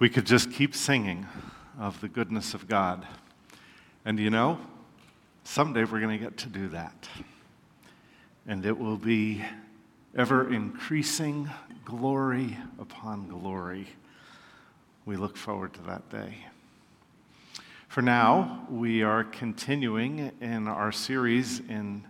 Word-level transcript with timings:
we 0.00 0.08
could 0.08 0.24
just 0.24 0.50
keep 0.50 0.74
singing 0.74 1.26
of 1.78 2.00
the 2.00 2.08
goodness 2.08 2.54
of 2.54 2.66
God. 2.66 3.06
And 4.06 4.18
you 4.18 4.30
know, 4.30 4.58
someday 5.44 5.84
we're 5.84 6.00
going 6.00 6.18
to 6.18 6.24
get 6.24 6.38
to 6.38 6.48
do 6.48 6.68
that. 6.68 7.06
And 8.46 8.64
it 8.64 8.78
will 8.78 8.96
be 8.96 9.44
ever 10.16 10.50
increasing 10.50 11.50
glory 11.84 12.56
upon 12.78 13.28
glory. 13.28 13.88
We 15.04 15.16
look 15.16 15.36
forward 15.36 15.74
to 15.74 15.82
that 15.82 16.08
day. 16.08 16.46
For 17.88 18.00
now, 18.00 18.66
we 18.70 19.02
are 19.02 19.22
continuing 19.22 20.32
in 20.40 20.66
our 20.66 20.92
series 20.92 21.60
in 21.60 22.06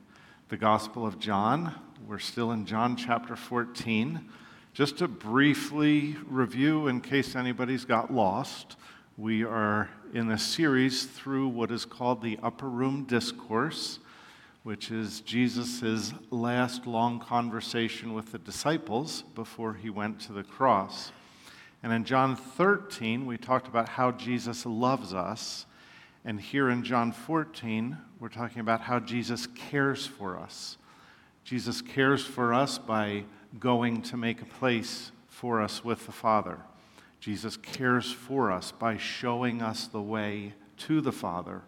the 0.48 0.56
Gospel 0.56 1.04
of 1.04 1.18
John. 1.18 1.74
We're 2.06 2.20
still 2.20 2.52
in 2.52 2.66
John 2.66 2.94
chapter 2.94 3.34
14. 3.34 4.30
Just 4.72 4.98
to 4.98 5.08
briefly 5.08 6.16
review, 6.28 6.86
in 6.86 7.00
case 7.00 7.34
anybody's 7.34 7.84
got 7.84 8.14
lost, 8.14 8.76
we 9.18 9.42
are 9.42 9.90
in 10.14 10.30
a 10.30 10.38
series 10.38 11.06
through 11.06 11.48
what 11.48 11.72
is 11.72 11.84
called 11.84 12.22
the 12.22 12.38
Upper 12.40 12.68
Room 12.68 13.02
Discourse, 13.02 13.98
which 14.62 14.92
is 14.92 15.22
Jesus' 15.22 16.14
last 16.30 16.86
long 16.86 17.18
conversation 17.18 18.14
with 18.14 18.30
the 18.30 18.38
disciples 18.38 19.24
before 19.34 19.74
he 19.74 19.90
went 19.90 20.20
to 20.20 20.32
the 20.32 20.44
cross. 20.44 21.10
And 21.82 21.92
in 21.92 22.04
John 22.04 22.36
13, 22.36 23.26
we 23.26 23.38
talked 23.38 23.66
about 23.66 23.88
how 23.88 24.12
Jesus 24.12 24.64
loves 24.64 25.12
us. 25.12 25.66
And 26.24 26.40
here 26.40 26.70
in 26.70 26.84
John 26.84 27.10
14, 27.10 27.98
we're 28.20 28.28
talking 28.28 28.60
about 28.60 28.82
how 28.82 29.00
Jesus 29.00 29.48
cares 29.48 30.06
for 30.06 30.38
us. 30.38 30.76
Jesus 31.42 31.82
cares 31.82 32.24
for 32.24 32.54
us 32.54 32.78
by 32.78 33.24
going 33.58 34.02
to 34.02 34.16
make 34.16 34.40
a 34.40 34.46
place 34.46 35.10
for 35.28 35.60
us 35.60 35.84
with 35.84 36.06
the 36.06 36.12
Father. 36.12 36.58
Jesus 37.18 37.56
cares 37.56 38.12
for 38.12 38.50
us 38.50 38.72
by 38.72 38.96
showing 38.96 39.60
us 39.60 39.86
the 39.86 40.00
way 40.00 40.54
to 40.78 41.00
the 41.00 41.12
Father. 41.12 41.62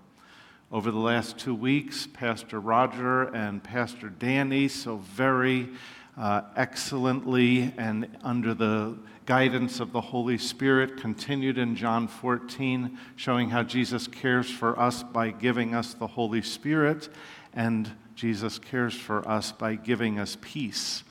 Over 0.70 0.90
the 0.90 0.98
last 0.98 1.38
two 1.38 1.54
weeks, 1.54 2.06
Pastor 2.06 2.58
Roger 2.58 3.24
and 3.24 3.62
Pastor 3.62 4.08
Danny 4.08 4.68
so 4.68 4.96
very 4.96 5.68
uh, 6.16 6.42
excellently 6.56 7.74
and 7.76 8.08
under 8.22 8.54
the 8.54 8.96
guidance 9.26 9.80
of 9.80 9.92
the 9.92 10.00
Holy 10.00 10.38
Spirit 10.38 10.96
continued 10.96 11.58
in 11.58 11.76
John 11.76 12.08
14, 12.08 12.98
showing 13.16 13.50
how 13.50 13.62
Jesus 13.62 14.06
cares 14.06 14.50
for 14.50 14.78
us 14.78 15.02
by 15.02 15.30
giving 15.30 15.74
us 15.74 15.94
the 15.94 16.06
Holy 16.06 16.42
Spirit, 16.42 17.08
and 17.52 17.90
Jesus 18.14 18.58
cares 18.58 18.94
for 18.94 19.26
us 19.28 19.52
by 19.52 19.74
giving 19.74 20.18
us 20.18 20.36
peace. 20.40 21.04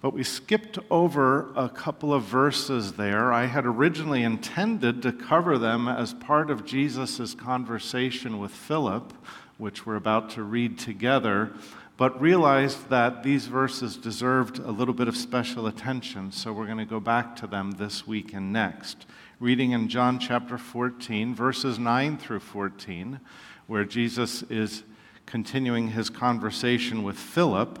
But 0.00 0.14
we 0.14 0.22
skipped 0.22 0.78
over 0.90 1.52
a 1.56 1.68
couple 1.68 2.14
of 2.14 2.22
verses 2.22 2.92
there. 2.92 3.32
I 3.32 3.46
had 3.46 3.66
originally 3.66 4.22
intended 4.22 5.02
to 5.02 5.12
cover 5.12 5.58
them 5.58 5.88
as 5.88 6.14
part 6.14 6.50
of 6.50 6.64
Jesus' 6.64 7.34
conversation 7.34 8.38
with 8.38 8.52
Philip, 8.52 9.12
which 9.56 9.84
we're 9.84 9.96
about 9.96 10.30
to 10.30 10.44
read 10.44 10.78
together, 10.78 11.50
but 11.96 12.20
realized 12.20 12.90
that 12.90 13.24
these 13.24 13.48
verses 13.48 13.96
deserved 13.96 14.60
a 14.60 14.70
little 14.70 14.94
bit 14.94 15.08
of 15.08 15.16
special 15.16 15.66
attention, 15.66 16.30
so 16.30 16.52
we're 16.52 16.66
going 16.66 16.78
to 16.78 16.84
go 16.84 17.00
back 17.00 17.34
to 17.34 17.48
them 17.48 17.72
this 17.72 18.06
week 18.06 18.32
and 18.32 18.52
next. 18.52 19.04
Reading 19.40 19.72
in 19.72 19.88
John 19.88 20.20
chapter 20.20 20.58
14, 20.58 21.34
verses 21.34 21.76
9 21.76 22.18
through 22.18 22.38
14, 22.38 23.18
where 23.66 23.84
Jesus 23.84 24.44
is 24.44 24.84
continuing 25.26 25.88
his 25.88 26.08
conversation 26.08 27.02
with 27.02 27.18
Philip. 27.18 27.80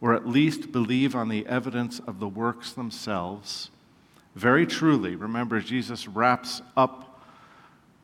or 0.00 0.14
at 0.14 0.28
least 0.28 0.72
believe 0.72 1.14
on 1.14 1.28
the 1.28 1.46
evidence 1.46 2.00
of 2.00 2.20
the 2.20 2.28
works 2.28 2.72
themselves. 2.72 3.70
Very 4.34 4.66
truly, 4.66 5.16
remember, 5.16 5.60
Jesus 5.60 6.06
wraps 6.06 6.62
up 6.76 7.20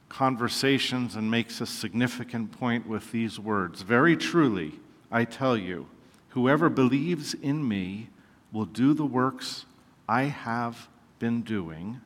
conversations 0.09 1.17
and 1.17 1.31
makes 1.31 1.61
a 1.61 1.67
significant 1.67 2.53
point 2.53 2.87
with 2.87 3.11
these 3.13 3.39
words. 3.39 3.83
Very 3.83 4.17
truly, 4.17 4.79
I 5.11 5.25
tell 5.25 5.57
you, 5.57 5.87
whoever 6.31 6.69
believes 6.69 7.35
in 7.35 7.67
me 7.67 8.09
will 8.53 8.65
do 8.65 8.95
the 8.95 9.07
works 9.07 9.65
I 10.09 10.25
have 10.25 10.89
been 11.19 11.43
doing, 11.43 12.01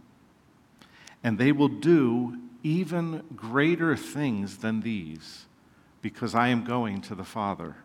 and 1.22 1.38
they 1.38 1.52
will 1.52 1.68
do 1.68 2.38
even 2.62 3.22
greater 3.34 3.96
things 3.96 4.58
than 4.58 4.80
these, 4.80 5.46
because 6.02 6.34
I 6.34 6.48
am 6.48 6.64
going 6.64 7.00
to 7.02 7.14
the 7.14 7.24
Father. 7.24 7.76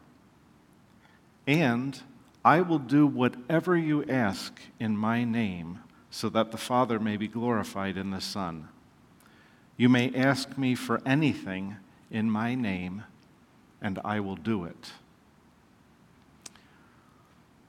And 1.46 2.00
I 2.46 2.62
will 2.62 2.80
do 2.80 3.06
whatever 3.06 3.78
you 3.78 4.04
ask 4.06 4.60
in 4.80 4.98
my 4.98 5.24
name, 5.24 5.80
so 6.10 6.30
that 6.30 6.52
the 6.52 6.58
Father 6.58 7.00
may 7.00 7.18
be 7.18 7.28
glorified 7.28 7.98
in 7.98 8.12
the 8.12 8.22
Son. 8.22 8.68
You 9.78 9.90
may 9.90 10.14
ask 10.14 10.58
me 10.58 10.76
for 10.76 11.02
anything 11.06 11.78
in 12.12 12.30
my 12.30 12.54
name, 12.54 13.04
and 13.82 14.00
I 14.06 14.20
will 14.20 14.36
do 14.36 14.66
it. 14.66 14.92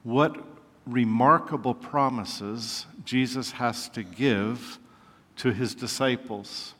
What 0.03 0.43
remarkable 0.85 1.73
promises 1.73 2.85
Jesus 3.03 3.51
has 3.51 3.89
to 3.89 4.03
give 4.03 4.77
to 5.37 5.51
his 5.51 5.73
disciples. 5.73 6.75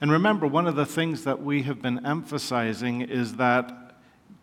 And 0.00 0.10
remember, 0.10 0.46
one 0.46 0.66
of 0.66 0.76
the 0.76 0.86
things 0.86 1.24
that 1.24 1.42
we 1.42 1.62
have 1.62 1.80
been 1.80 2.04
emphasizing 2.04 3.00
is 3.00 3.36
that 3.36 3.87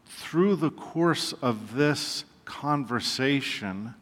through 0.06 0.56
the 0.56 0.72
course 0.72 1.34
of 1.34 1.76
this 1.76 2.26
conversation, 2.46 3.96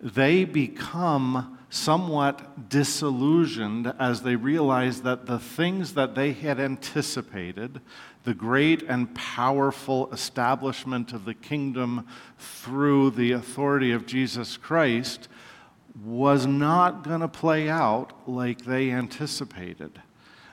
they 0.00 0.44
become 0.44 1.58
somewhat 1.70 2.68
disillusioned 2.68 3.92
as 3.98 4.22
they 4.22 4.36
realize 4.36 5.02
that 5.02 5.26
the 5.26 5.38
things 5.38 5.94
that 5.94 6.14
they 6.14 6.32
had 6.32 6.60
anticipated, 6.60 7.80
the 8.24 8.34
great 8.34 8.82
and 8.82 9.14
powerful 9.14 10.10
establishment 10.12 11.12
of 11.12 11.24
the 11.24 11.34
kingdom 11.34 12.06
through 12.38 13.10
the 13.10 13.32
authority 13.32 13.92
of 13.92 14.06
Jesus 14.06 14.56
Christ, 14.56 15.28
was 16.04 16.46
not 16.46 17.02
going 17.02 17.20
to 17.20 17.28
play 17.28 17.68
out 17.68 18.28
like 18.28 18.64
they 18.64 18.90
anticipated. 18.90 20.00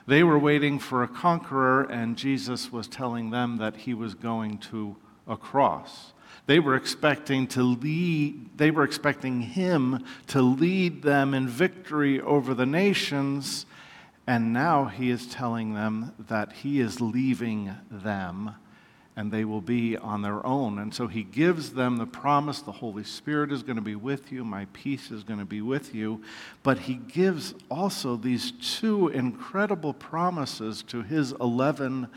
They 0.06 0.22
were 0.22 0.38
waiting 0.38 0.78
for 0.78 1.02
a 1.02 1.08
conqueror, 1.08 1.84
and 1.84 2.16
Jesus 2.16 2.70
was 2.70 2.88
telling 2.88 3.30
them 3.30 3.56
that 3.56 3.76
he 3.76 3.94
was 3.94 4.14
going 4.14 4.58
to 4.58 4.96
a 5.26 5.36
cross. 5.36 6.12
They 6.46 6.58
were 6.58 6.74
expecting 6.74 7.46
to 7.48 7.62
lead, 7.62 8.58
they 8.58 8.70
were 8.70 8.84
expecting 8.84 9.40
him 9.40 10.04
to 10.26 10.42
lead 10.42 11.02
them 11.02 11.32
in 11.32 11.48
victory 11.48 12.20
over 12.20 12.52
the 12.52 12.66
nations, 12.66 13.64
and 14.26 14.52
now 14.52 14.86
he 14.86 15.10
is 15.10 15.26
telling 15.26 15.74
them 15.74 16.12
that 16.18 16.52
he 16.52 16.80
is 16.80 17.00
leaving 17.00 17.74
them 17.90 18.56
and 19.16 19.30
they 19.30 19.44
will 19.44 19.60
be 19.60 19.96
on 19.96 20.22
their 20.22 20.44
own. 20.44 20.78
And 20.78 20.92
so 20.92 21.06
he 21.06 21.22
gives 21.22 21.72
them 21.72 21.96
the 21.96 22.06
promise 22.06 22.60
the 22.60 22.72
Holy 22.72 23.04
Spirit 23.04 23.52
is 23.52 23.62
going 23.62 23.76
to 23.76 23.82
be 23.82 23.94
with 23.94 24.32
you, 24.32 24.44
my 24.44 24.66
peace 24.72 25.10
is 25.10 25.22
going 25.22 25.38
to 25.38 25.44
be 25.44 25.60
with 25.60 25.94
you. 25.94 26.22
But 26.62 26.80
he 26.80 26.94
gives 26.94 27.54
also 27.70 28.16
these 28.16 28.52
two 28.52 29.08
incredible 29.08 29.92
promises 29.92 30.82
to 30.84 31.02
his 31.02 31.32
11 31.32 32.08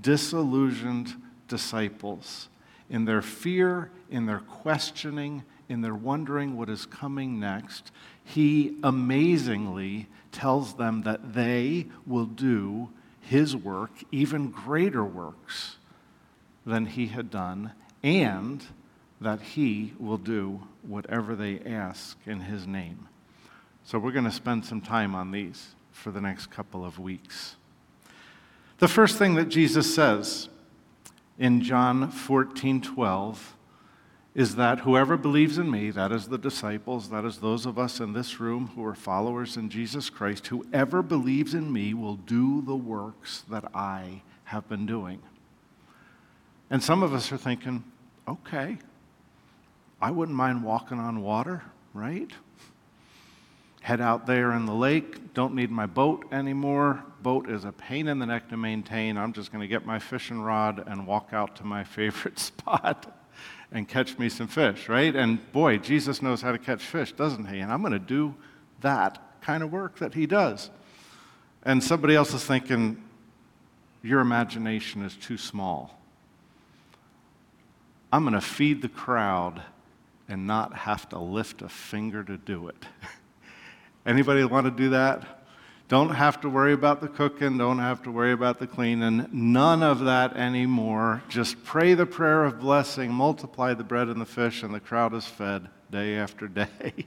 disillusioned 0.00 1.14
disciples. 1.48 2.48
In 2.88 3.04
their 3.04 3.22
fear, 3.22 3.90
in 4.10 4.26
their 4.26 4.40
questioning, 4.40 5.42
in 5.68 5.80
their 5.80 5.94
wondering 5.94 6.56
what 6.56 6.68
is 6.68 6.86
coming 6.86 7.40
next, 7.40 7.90
he 8.22 8.76
amazingly 8.84 10.06
tells 10.30 10.74
them 10.74 11.02
that 11.02 11.34
they 11.34 11.86
will 12.06 12.26
do 12.26 12.90
his 13.20 13.56
work, 13.56 13.90
even 14.12 14.50
greater 14.50 15.04
works 15.04 15.78
than 16.66 16.86
he 16.86 17.06
had 17.08 17.30
done, 17.30 17.72
and 18.02 18.64
that 19.20 19.40
he 19.40 19.92
will 19.98 20.18
do 20.18 20.62
whatever 20.82 21.34
they 21.34 21.60
ask 21.60 22.18
in 22.26 22.40
his 22.40 22.66
name. 22.66 23.08
So 23.84 23.98
we're 23.98 24.12
going 24.12 24.24
to 24.24 24.30
spend 24.30 24.64
some 24.64 24.80
time 24.80 25.14
on 25.14 25.30
these 25.30 25.74
for 25.92 26.10
the 26.10 26.20
next 26.20 26.46
couple 26.46 26.84
of 26.84 26.98
weeks. 26.98 27.56
The 28.78 28.88
first 28.88 29.18
thing 29.18 29.34
that 29.34 29.48
Jesus 29.48 29.94
says 29.94 30.48
in 31.38 31.60
John 31.62 32.10
14 32.10 32.80
12 32.80 33.56
is 34.34 34.56
that 34.56 34.80
whoever 34.80 35.16
believes 35.16 35.58
in 35.58 35.70
me, 35.70 35.90
that 35.90 36.10
is 36.10 36.26
the 36.26 36.38
disciples, 36.38 37.08
that 37.10 37.24
is 37.24 37.38
those 37.38 37.66
of 37.66 37.78
us 37.78 38.00
in 38.00 38.12
this 38.12 38.40
room 38.40 38.72
who 38.74 38.84
are 38.84 38.94
followers 38.94 39.56
in 39.56 39.68
Jesus 39.68 40.10
Christ, 40.10 40.48
whoever 40.48 41.02
believes 41.02 41.54
in 41.54 41.72
me 41.72 41.94
will 41.94 42.16
do 42.16 42.60
the 42.62 42.74
works 42.74 43.44
that 43.48 43.64
I 43.74 44.22
have 44.44 44.68
been 44.68 44.86
doing. 44.86 45.22
And 46.74 46.82
some 46.82 47.04
of 47.04 47.14
us 47.14 47.30
are 47.30 47.36
thinking, 47.36 47.84
okay, 48.26 48.78
I 50.02 50.10
wouldn't 50.10 50.36
mind 50.36 50.64
walking 50.64 50.98
on 50.98 51.22
water, 51.22 51.62
right? 51.92 52.32
Head 53.80 54.00
out 54.00 54.26
there 54.26 54.50
in 54.54 54.66
the 54.66 54.74
lake, 54.74 55.34
don't 55.34 55.54
need 55.54 55.70
my 55.70 55.86
boat 55.86 56.26
anymore. 56.32 57.04
Boat 57.22 57.48
is 57.48 57.64
a 57.64 57.70
pain 57.70 58.08
in 58.08 58.18
the 58.18 58.26
neck 58.26 58.48
to 58.48 58.56
maintain. 58.56 59.16
I'm 59.16 59.32
just 59.32 59.52
going 59.52 59.60
to 59.60 59.68
get 59.68 59.86
my 59.86 60.00
fishing 60.00 60.42
rod 60.42 60.82
and 60.88 61.06
walk 61.06 61.28
out 61.30 61.54
to 61.58 61.64
my 61.64 61.84
favorite 61.94 62.40
spot 62.40 63.24
and 63.70 63.86
catch 63.86 64.18
me 64.18 64.28
some 64.28 64.48
fish, 64.48 64.88
right? 64.88 65.14
And 65.14 65.52
boy, 65.52 65.78
Jesus 65.78 66.22
knows 66.22 66.42
how 66.42 66.50
to 66.50 66.58
catch 66.58 66.82
fish, 66.82 67.12
doesn't 67.12 67.46
he? 67.46 67.60
And 67.60 67.72
I'm 67.72 67.82
going 67.82 67.92
to 67.92 68.00
do 68.00 68.34
that 68.80 69.40
kind 69.42 69.62
of 69.62 69.70
work 69.70 70.00
that 70.00 70.14
he 70.14 70.26
does. 70.26 70.70
And 71.62 71.84
somebody 71.84 72.16
else 72.16 72.34
is 72.34 72.44
thinking, 72.44 73.00
your 74.02 74.18
imagination 74.18 75.04
is 75.04 75.14
too 75.14 75.38
small. 75.38 76.00
I'm 78.14 78.22
going 78.22 78.34
to 78.34 78.40
feed 78.40 78.80
the 78.80 78.88
crowd 78.88 79.60
and 80.28 80.46
not 80.46 80.72
have 80.72 81.08
to 81.08 81.18
lift 81.18 81.62
a 81.62 81.68
finger 81.68 82.22
to 82.22 82.36
do 82.36 82.68
it. 82.68 82.76
Anybody 84.06 84.44
want 84.44 84.66
to 84.66 84.70
do 84.70 84.90
that? 84.90 85.44
Don't 85.88 86.10
have 86.10 86.40
to 86.42 86.48
worry 86.48 86.74
about 86.74 87.00
the 87.00 87.08
cooking, 87.08 87.58
don't 87.58 87.80
have 87.80 88.04
to 88.04 88.12
worry 88.12 88.30
about 88.30 88.60
the 88.60 88.68
cleaning, 88.68 89.28
none 89.32 89.82
of 89.82 89.98
that 90.04 90.36
anymore. 90.36 91.24
Just 91.28 91.64
pray 91.64 91.94
the 91.94 92.06
prayer 92.06 92.44
of 92.44 92.60
blessing, 92.60 93.12
multiply 93.12 93.74
the 93.74 93.82
bread 93.82 94.06
and 94.06 94.20
the 94.20 94.26
fish, 94.26 94.62
and 94.62 94.72
the 94.72 94.78
crowd 94.78 95.12
is 95.12 95.26
fed 95.26 95.68
day 95.90 96.14
after 96.14 96.46
day. 96.62 97.06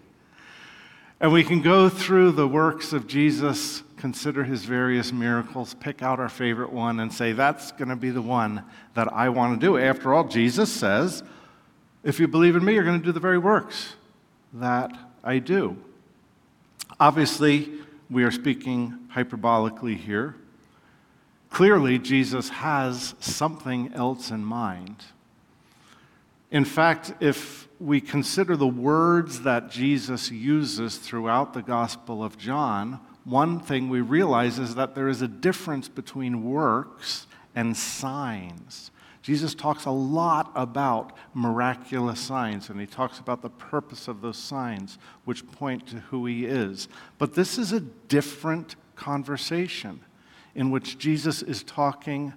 and 1.22 1.32
we 1.32 1.46
can 1.46 1.62
go 1.62 1.88
through 1.88 2.34
the 2.34 2.50
works 2.50 2.92
of 2.92 3.08
Jesus, 3.08 3.82
consider 3.98 4.44
his 4.44 4.64
various 4.64 5.12
miracles, 5.12 5.74
pick 5.74 6.02
out 6.02 6.20
our 6.20 6.30
favorite 6.30 6.72
one, 6.72 7.00
and 7.00 7.12
say, 7.12 7.34
that's 7.34 7.72
going 7.74 7.90
to 7.90 7.96
be 7.96 8.12
the 8.12 8.22
one 8.22 8.64
that 8.94 9.12
I 9.12 9.30
want 9.30 9.60
to 9.60 9.66
do. 9.66 9.78
After 9.78 10.14
all, 10.14 10.24
Jesus 10.24 10.72
says, 10.72 11.24
if 12.04 12.20
you 12.20 12.28
believe 12.28 12.56
in 12.56 12.64
me, 12.64 12.74
you're 12.74 12.84
going 12.84 13.00
to 13.00 13.06
do 13.06 13.12
the 13.12 13.20
very 13.20 13.38
works 13.38 13.96
that 14.54 14.92
I 15.24 15.40
do. 15.40 15.76
Obviously, 17.00 17.70
we 18.10 18.24
are 18.24 18.32
speaking 18.32 18.98
hyperbolically 19.14 19.98
here. 19.98 20.36
Clearly, 21.50 22.00
Jesus 22.00 22.50
has 22.50 23.16
something 23.20 23.94
else 23.94 24.32
in 24.32 24.46
mind. 24.46 25.06
In 26.52 26.66
fact, 26.66 27.14
if 27.20 27.68
we 27.80 28.00
consider 28.00 28.56
the 28.56 28.68
words 28.68 29.42
that 29.42 29.70
Jesus 29.70 30.32
uses 30.32 30.98
throughout 30.98 31.54
the 31.54 31.62
Gospel 31.62 32.24
of 32.24 32.38
John, 32.38 33.00
one 33.28 33.60
thing 33.60 33.90
we 33.90 34.00
realize 34.00 34.58
is 34.58 34.76
that 34.76 34.96
there 34.96 35.10
is 35.10 35.22
a 35.22 35.28
difference 35.28 35.90
between 35.90 36.46
works 36.46 37.28
and 37.54 37.76
signs. 37.76 38.90
Jesus 39.22 39.54
talks 39.54 39.84
a 39.84 39.92
lot 39.92 40.50
about 40.56 41.12
miraculous 41.34 42.22
signs, 42.22 42.70
and 42.70 42.80
he 42.80 42.88
talks 42.88 43.20
about 43.20 43.42
the 43.42 43.50
purpose 43.50 44.08
of 44.08 44.22
those 44.22 44.38
signs, 44.38 44.98
which 45.26 45.46
point 45.52 45.86
to 45.88 45.98
who 45.98 46.26
he 46.26 46.46
is. 46.46 46.88
But 47.18 47.34
this 47.34 47.58
is 47.58 47.74
a 47.74 47.82
different 47.82 48.78
conversation 48.96 50.00
in 50.56 50.72
which 50.72 50.98
Jesus 50.98 51.42
is 51.42 51.64
talking 51.64 52.32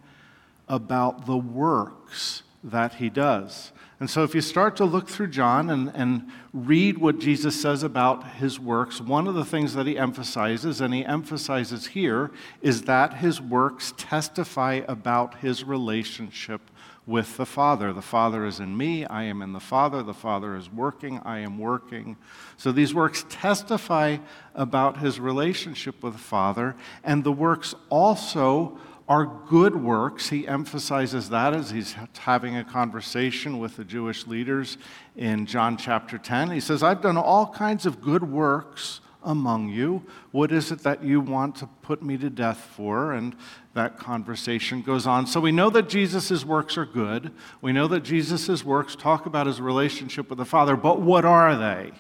about 0.67 1.27
the 1.27 1.39
works 1.39 2.43
that 2.65 2.95
he 2.95 3.09
does. 3.09 3.71
And 4.01 4.09
so, 4.09 4.23
if 4.25 4.35
you 4.35 4.41
start 4.41 4.77
to 4.77 4.87
look 4.87 5.09
through 5.09 5.29
John 5.29 5.69
and, 5.69 5.93
and 5.95 6.31
read 6.55 6.97
what 6.97 7.19
Jesus 7.19 7.61
says 7.61 7.83
about 7.83 8.27
his 8.33 8.59
works, 8.59 8.99
one 8.99 9.27
of 9.27 9.35
the 9.35 9.45
things 9.45 9.75
that 9.75 9.87
he 9.87 9.99
emphasizes, 9.99 10.81
and 10.81 10.95
he 10.95 11.05
emphasizes 11.05 11.89
here, 11.89 12.31
is 12.63 12.83
that 12.83 13.19
his 13.19 13.43
works 13.43 13.93
testify 13.99 14.81
about 14.89 15.41
his 15.41 15.65
relationship 15.65 16.63
with 17.07 17.37
the 17.37 17.45
Father. 17.45 17.93
The 17.93 18.01
Father 18.01 18.47
is 18.47 18.59
in 18.59 18.75
me, 18.75 19.05
I 19.05 19.25
am 19.25 19.43
in 19.43 19.53
the 19.53 19.61
Father. 19.61 20.03
The 20.03 20.15
Father 20.15 20.57
is 20.57 20.71
working, 20.71 21.19
I 21.25 21.41
am 21.41 21.59
working. 21.59 22.17
So 22.57 22.73
these 22.73 22.95
works 22.95 23.27
testify 23.29 24.19
about 24.55 24.99
his 24.99 25.21
relationship 25.21 26.03
with 26.03 26.15
the 26.15 26.19
Father, 26.19 26.75
and 27.05 27.23
the 27.23 27.33
works 27.33 27.75
also 27.91 28.79
are 29.11 29.27
good 29.49 29.75
works. 29.75 30.29
He 30.29 30.47
emphasizes 30.47 31.31
that 31.31 31.53
as 31.53 31.73
he's 31.73 31.97
having 32.21 32.57
a 32.57 32.63
conversation 32.63 33.59
with 33.59 33.77
the 33.77 33.85
Jewish 33.85 34.29
leaders 34.29 34.79
in 35.17 35.47
John 35.47 35.77
chapter 35.77 36.17
10. 36.17 36.53
He 36.53 36.61
says, 36.61 36.85
I've 36.85 37.03
done 37.03 37.17
all 37.17 37.49
kinds 37.49 37.87
of 37.87 38.01
good 38.01 38.23
works 38.23 39.01
among 39.25 39.69
you. 39.69 40.05
What 40.31 40.53
is 40.53 40.71
it 40.71 40.85
that 40.85 41.03
you 41.03 41.21
want 41.21 41.57
to 41.57 41.67
put 41.83 42.05
me 42.05 42.19
to 42.19 42.31
death 42.31 42.59
for? 42.59 43.13
And 43.13 43.35
that 43.75 43.99
conversation 43.99 44.81
goes 44.81 45.09
on. 45.09 45.27
So 45.27 45.41
we 45.41 45.51
know 45.51 45.71
that 45.71 45.89
Jesus' 45.89 46.45
works 46.45 46.79
are 46.79 46.87
good. 46.87 47.33
We 47.61 47.73
know 47.73 47.89
that 47.89 48.05
Jesus' 48.05 48.65
works 48.65 48.95
talk 48.95 49.27
about 49.27 49.49
his 49.49 49.61
relationship 49.61 50.31
with 50.31 50.39
the 50.39 50.45
Father, 50.45 50.77
but 50.77 51.01
what 51.01 51.25
are 51.25 51.57
they? 51.57 51.91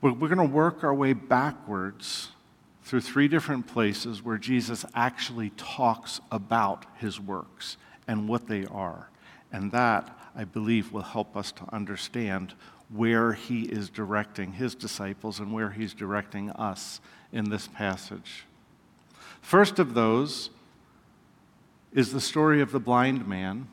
We're 0.00 0.12
going 0.12 0.38
to 0.38 0.44
work 0.44 0.82
our 0.84 0.94
way 0.94 1.12
backwards 1.12 2.30
through 2.86 3.00
three 3.00 3.26
different 3.26 3.66
places 3.66 4.22
where 4.22 4.38
Jesus 4.38 4.84
actually 4.94 5.50
talks 5.56 6.20
about 6.30 6.86
his 6.98 7.18
works 7.18 7.76
and 8.06 8.28
what 8.28 8.46
they 8.46 8.64
are. 8.66 9.10
And 9.50 9.72
that, 9.72 10.16
I 10.36 10.44
believe, 10.44 10.92
will 10.92 11.02
help 11.02 11.36
us 11.36 11.50
to 11.52 11.64
understand 11.74 12.54
where 12.88 13.32
he 13.32 13.62
is 13.62 13.90
directing 13.90 14.52
his 14.52 14.76
disciples 14.76 15.40
and 15.40 15.52
where 15.52 15.70
he's 15.70 15.94
directing 15.94 16.50
us 16.50 17.00
in 17.32 17.50
this 17.50 17.66
passage. 17.66 18.44
First 19.40 19.80
of 19.80 19.94
those 19.94 20.50
is 21.92 22.12
the 22.12 22.20
story 22.20 22.60
of 22.60 22.70
the 22.70 22.78
blind 22.78 23.26
man. 23.26 23.66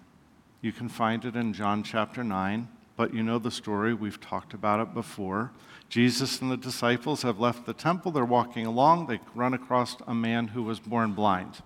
You 0.60 0.72
can 0.72 0.90
find 0.90 1.24
it 1.24 1.36
in 1.36 1.54
John 1.54 1.84
chapter 1.84 2.24
9, 2.24 2.68
but 2.98 3.14
you 3.14 3.22
know 3.22 3.38
the 3.38 3.52
story. 3.52 3.94
We've 3.94 4.20
talked 4.20 4.56
about 4.56 4.80
it 4.80 4.96
before. 4.96 5.52
Jesus 5.94 6.42
and 6.42 6.50
the 6.50 6.58
disciples 6.58 7.22
have 7.22 7.40
left 7.40 7.68
the 7.68 7.74
temple. 7.74 8.12
They're 8.12 8.26
walking 8.26 8.66
along. 8.66 9.06
They 9.06 9.20
run 9.36 9.54
across 9.54 9.96
a 10.08 10.16
man 10.16 10.48
who 10.48 10.64
was 10.64 10.80
born 10.80 11.14
blind. 11.14 11.62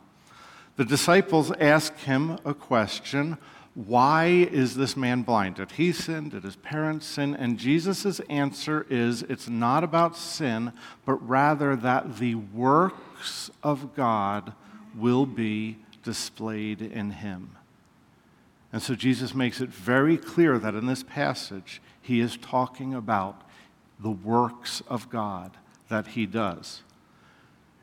The 0.76 0.84
disciples 0.84 1.50
ask 1.62 1.96
him 2.00 2.38
a 2.44 2.54
question 2.54 3.38
Why 3.74 4.26
is 4.26 4.76
this 4.76 4.98
man 4.98 5.22
blind? 5.22 5.56
Did 5.56 5.72
he 5.72 5.94
sin? 5.94 6.28
Did 6.28 6.44
his 6.44 6.58
parents 6.58 7.06
sin? 7.06 7.36
And 7.36 7.58
Jesus' 7.58 8.20
answer 8.30 8.86
is 8.90 9.24
It's 9.24 9.48
not 9.48 9.86
about 9.86 10.18
sin, 10.18 10.74
but 11.06 11.26
rather 11.26 11.78
that 11.78 12.18
the 12.18 12.36
works 12.36 13.50
of 13.64 13.96
God 13.96 14.52
will 14.94 15.26
be 15.26 15.78
displayed 16.04 16.82
in 16.82 17.12
him. 17.12 17.56
And 18.74 18.82
so 18.82 18.94
Jesus 18.94 19.34
makes 19.34 19.62
it 19.62 19.70
very 19.70 20.18
clear 20.18 20.60
that 20.60 20.76
in 20.76 20.86
this 20.86 21.04
passage, 21.04 21.82
he 22.02 22.20
is 22.20 22.36
talking 22.36 22.94
about 22.94 23.47
the 24.00 24.12
works 24.12 24.82
of 24.88 25.10
God 25.10 25.52
that 25.90 26.08
he 26.08 26.26
does. 26.26 26.84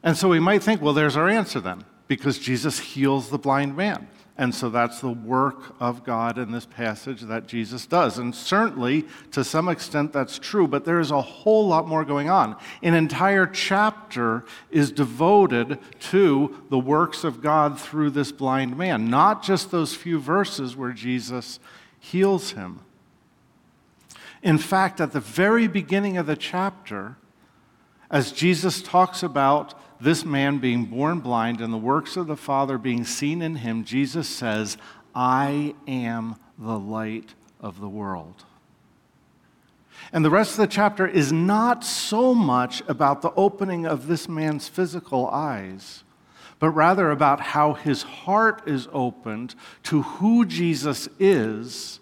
And 0.02 0.16
so 0.16 0.28
we 0.28 0.40
might 0.40 0.62
think, 0.62 0.82
well, 0.82 0.94
there's 0.94 1.16
our 1.16 1.28
answer 1.28 1.60
then, 1.60 1.84
because 2.08 2.38
Jesus 2.38 2.78
heals 2.78 3.30
the 3.30 3.38
blind 3.38 3.76
man. 3.76 4.08
And 4.36 4.52
so 4.52 4.68
that's 4.68 5.00
the 5.00 5.12
work 5.12 5.76
of 5.78 6.02
God 6.02 6.38
in 6.38 6.50
this 6.50 6.66
passage 6.66 7.20
that 7.22 7.46
Jesus 7.46 7.86
does. 7.86 8.18
And 8.18 8.34
certainly, 8.34 9.06
to 9.30 9.44
some 9.44 9.68
extent, 9.68 10.12
that's 10.12 10.40
true, 10.40 10.66
but 10.66 10.84
there 10.84 10.98
is 10.98 11.12
a 11.12 11.22
whole 11.22 11.68
lot 11.68 11.86
more 11.86 12.04
going 12.04 12.28
on. 12.28 12.56
An 12.82 12.94
entire 12.94 13.46
chapter 13.46 14.44
is 14.72 14.90
devoted 14.90 15.78
to 16.10 16.64
the 16.68 16.80
works 16.80 17.22
of 17.22 17.40
God 17.42 17.78
through 17.78 18.10
this 18.10 18.32
blind 18.32 18.76
man, 18.76 19.08
not 19.08 19.44
just 19.44 19.70
those 19.70 19.94
few 19.94 20.18
verses 20.18 20.76
where 20.76 20.92
Jesus 20.92 21.60
heals 22.00 22.50
him. 22.50 22.80
In 24.44 24.58
fact, 24.58 25.00
at 25.00 25.12
the 25.12 25.20
very 25.20 25.66
beginning 25.66 26.18
of 26.18 26.26
the 26.26 26.36
chapter, 26.36 27.16
as 28.10 28.30
Jesus 28.30 28.82
talks 28.82 29.22
about 29.22 29.74
this 29.98 30.22
man 30.22 30.58
being 30.58 30.84
born 30.84 31.20
blind 31.20 31.62
and 31.62 31.72
the 31.72 31.78
works 31.78 32.14
of 32.18 32.26
the 32.26 32.36
Father 32.36 32.76
being 32.76 33.04
seen 33.04 33.40
in 33.40 33.56
him, 33.56 33.84
Jesus 33.84 34.28
says, 34.28 34.76
I 35.14 35.74
am 35.88 36.36
the 36.58 36.78
light 36.78 37.32
of 37.58 37.80
the 37.80 37.88
world. 37.88 38.44
And 40.12 40.22
the 40.22 40.30
rest 40.30 40.50
of 40.52 40.58
the 40.58 40.66
chapter 40.66 41.06
is 41.06 41.32
not 41.32 41.82
so 41.82 42.34
much 42.34 42.82
about 42.86 43.22
the 43.22 43.32
opening 43.32 43.86
of 43.86 44.08
this 44.08 44.28
man's 44.28 44.68
physical 44.68 45.26
eyes, 45.28 46.04
but 46.58 46.68
rather 46.68 47.10
about 47.10 47.40
how 47.40 47.72
his 47.72 48.02
heart 48.02 48.62
is 48.66 48.88
opened 48.92 49.54
to 49.84 50.02
who 50.02 50.44
Jesus 50.44 51.08
is 51.18 52.00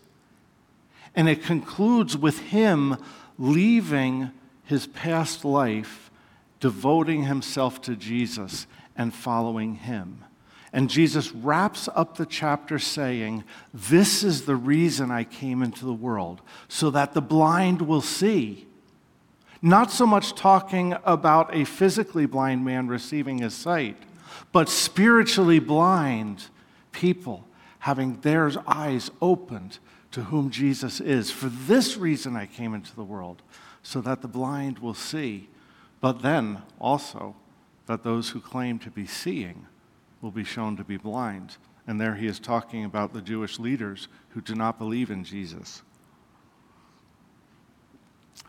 and 1.14 1.28
it 1.28 1.42
concludes 1.42 2.16
with 2.16 2.38
him 2.38 2.96
leaving 3.38 4.30
his 4.64 4.86
past 4.86 5.44
life, 5.44 6.10
devoting 6.60 7.24
himself 7.24 7.80
to 7.82 7.96
Jesus 7.96 8.66
and 8.96 9.12
following 9.12 9.74
him. 9.74 10.24
And 10.72 10.88
Jesus 10.88 11.32
wraps 11.32 11.88
up 11.94 12.16
the 12.16 12.24
chapter 12.24 12.78
saying, 12.78 13.44
This 13.74 14.24
is 14.24 14.46
the 14.46 14.56
reason 14.56 15.10
I 15.10 15.24
came 15.24 15.62
into 15.62 15.84
the 15.84 15.92
world, 15.92 16.40
so 16.68 16.90
that 16.90 17.12
the 17.12 17.20
blind 17.20 17.82
will 17.82 18.00
see. 18.00 18.66
Not 19.60 19.90
so 19.92 20.06
much 20.06 20.34
talking 20.34 20.94
about 21.04 21.54
a 21.54 21.64
physically 21.64 22.26
blind 22.26 22.64
man 22.64 22.88
receiving 22.88 23.38
his 23.38 23.54
sight, 23.54 23.96
but 24.50 24.68
spiritually 24.68 25.58
blind 25.58 26.46
people 26.90 27.46
having 27.80 28.20
their 28.20 28.50
eyes 28.66 29.10
opened 29.20 29.78
to 30.12 30.24
whom 30.24 30.50
Jesus 30.50 31.00
is. 31.00 31.30
For 31.30 31.48
this 31.48 31.96
reason 31.96 32.36
I 32.36 32.46
came 32.46 32.74
into 32.74 32.94
the 32.94 33.04
world, 33.04 33.42
so 33.82 34.00
that 34.02 34.22
the 34.22 34.28
blind 34.28 34.78
will 34.78 34.94
see, 34.94 35.48
but 36.00 36.22
then 36.22 36.62
also 36.78 37.34
that 37.86 38.04
those 38.04 38.30
who 38.30 38.40
claim 38.40 38.78
to 38.80 38.90
be 38.90 39.06
seeing 39.06 39.66
will 40.20 40.30
be 40.30 40.44
shown 40.44 40.76
to 40.76 40.84
be 40.84 40.96
blind. 40.96 41.56
And 41.86 42.00
there 42.00 42.14
he 42.14 42.26
is 42.26 42.38
talking 42.38 42.84
about 42.84 43.12
the 43.12 43.20
Jewish 43.20 43.58
leaders 43.58 44.06
who 44.30 44.40
do 44.40 44.54
not 44.54 44.78
believe 44.78 45.10
in 45.10 45.24
Jesus. 45.24 45.82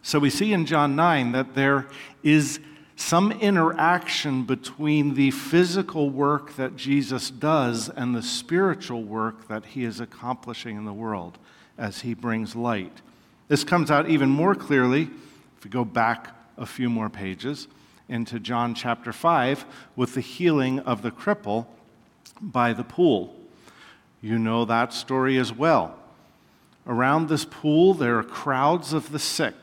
So 0.01 0.20
we 0.20 0.29
see 0.29 0.53
in 0.53 0.65
John 0.65 0.96
9 0.96 1.32
that 1.32 1.55
there 1.55 1.88
is 2.22 2.60
some 2.96 3.32
interaction 3.32 4.43
between 4.43 5.15
the 5.15 5.32
physical 5.32 6.10
work 6.10 6.55
that 6.58 6.75
Jesus 6.75 7.32
does 7.32 7.89
and 7.89 8.13
the 8.13 8.22
spiritual 8.22 9.03
work 9.03 9.48
that 9.48 9.65
he 9.65 9.84
is 9.84 10.00
accomplishing 10.00 10.77
in 10.77 10.86
the 10.86 10.93
world 10.93 11.39
as 11.77 12.01
he 12.01 12.13
brings 12.13 12.55
light. 12.55 13.01
This 13.47 13.63
comes 13.63 13.91
out 13.91 14.09
even 14.09 14.29
more 14.29 14.55
clearly 14.55 15.09
if 15.57 15.63
we 15.63 15.69
go 15.69 15.85
back 15.85 16.35
a 16.57 16.65
few 16.65 16.89
more 16.89 17.09
pages 17.09 17.67
into 18.09 18.39
John 18.39 18.75
chapter 18.75 19.11
5 19.11 19.65
with 19.95 20.13
the 20.13 20.21
healing 20.21 20.79
of 20.79 21.01
the 21.01 21.11
cripple 21.11 21.67
by 22.41 22.73
the 22.73 22.83
pool. 22.83 23.35
You 24.21 24.39
know 24.39 24.65
that 24.65 24.93
story 24.93 25.37
as 25.37 25.51
well. 25.51 25.97
Around 26.85 27.29
this 27.29 27.45
pool, 27.45 27.93
there 27.93 28.19
are 28.19 28.23
crowds 28.23 28.93
of 28.93 29.11
the 29.11 29.19
sick. 29.19 29.55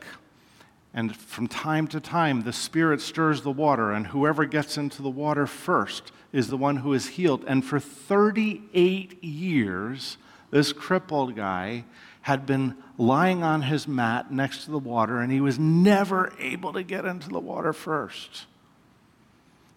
And 0.93 1.15
from 1.15 1.47
time 1.47 1.87
to 1.87 1.99
time, 1.99 2.41
the 2.41 2.51
Spirit 2.51 2.99
stirs 2.99 3.41
the 3.41 3.51
water, 3.51 3.91
and 3.91 4.07
whoever 4.07 4.45
gets 4.45 4.77
into 4.77 5.01
the 5.01 5.09
water 5.09 5.47
first 5.47 6.11
is 6.33 6.47
the 6.47 6.57
one 6.57 6.77
who 6.77 6.93
is 6.93 7.07
healed. 7.07 7.45
And 7.47 7.63
for 7.63 7.79
38 7.79 9.23
years, 9.23 10.17
this 10.51 10.73
crippled 10.73 11.35
guy 11.35 11.85
had 12.21 12.45
been 12.45 12.75
lying 12.97 13.41
on 13.41 13.63
his 13.63 13.87
mat 13.87 14.31
next 14.31 14.65
to 14.65 14.71
the 14.71 14.77
water, 14.77 15.19
and 15.19 15.31
he 15.31 15.41
was 15.41 15.57
never 15.57 16.31
able 16.39 16.73
to 16.73 16.83
get 16.83 17.05
into 17.05 17.29
the 17.29 17.39
water 17.39 17.73
first. 17.73 18.45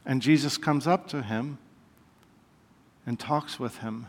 And 0.04 0.20
Jesus 0.20 0.58
comes 0.58 0.86
up 0.86 1.08
to 1.08 1.22
him 1.22 1.58
and 3.06 3.18
talks 3.18 3.58
with 3.58 3.78
him 3.78 4.06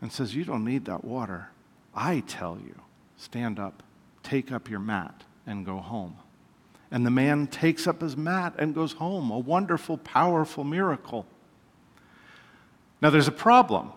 and 0.00 0.12
says, 0.12 0.36
You 0.36 0.44
don't 0.44 0.64
need 0.64 0.84
that 0.84 1.02
water. 1.02 1.48
I 1.94 2.20
tell 2.20 2.58
you, 2.64 2.80
stand 3.16 3.58
up, 3.58 3.82
take 4.22 4.52
up 4.52 4.70
your 4.70 4.80
mat, 4.80 5.24
and 5.46 5.66
go 5.66 5.78
home. 5.78 6.16
And 6.90 7.04
the 7.04 7.10
man 7.10 7.48
takes 7.48 7.88
up 7.88 8.00
his 8.00 8.16
mat 8.16 8.54
and 8.58 8.74
goes 8.74 8.92
home. 8.92 9.30
A 9.30 9.38
wonderful, 9.38 9.98
powerful 9.98 10.62
miracle. 10.62 11.26
Now, 13.00 13.10
there's 13.10 13.26
a 13.26 13.32
problem. 13.32 13.92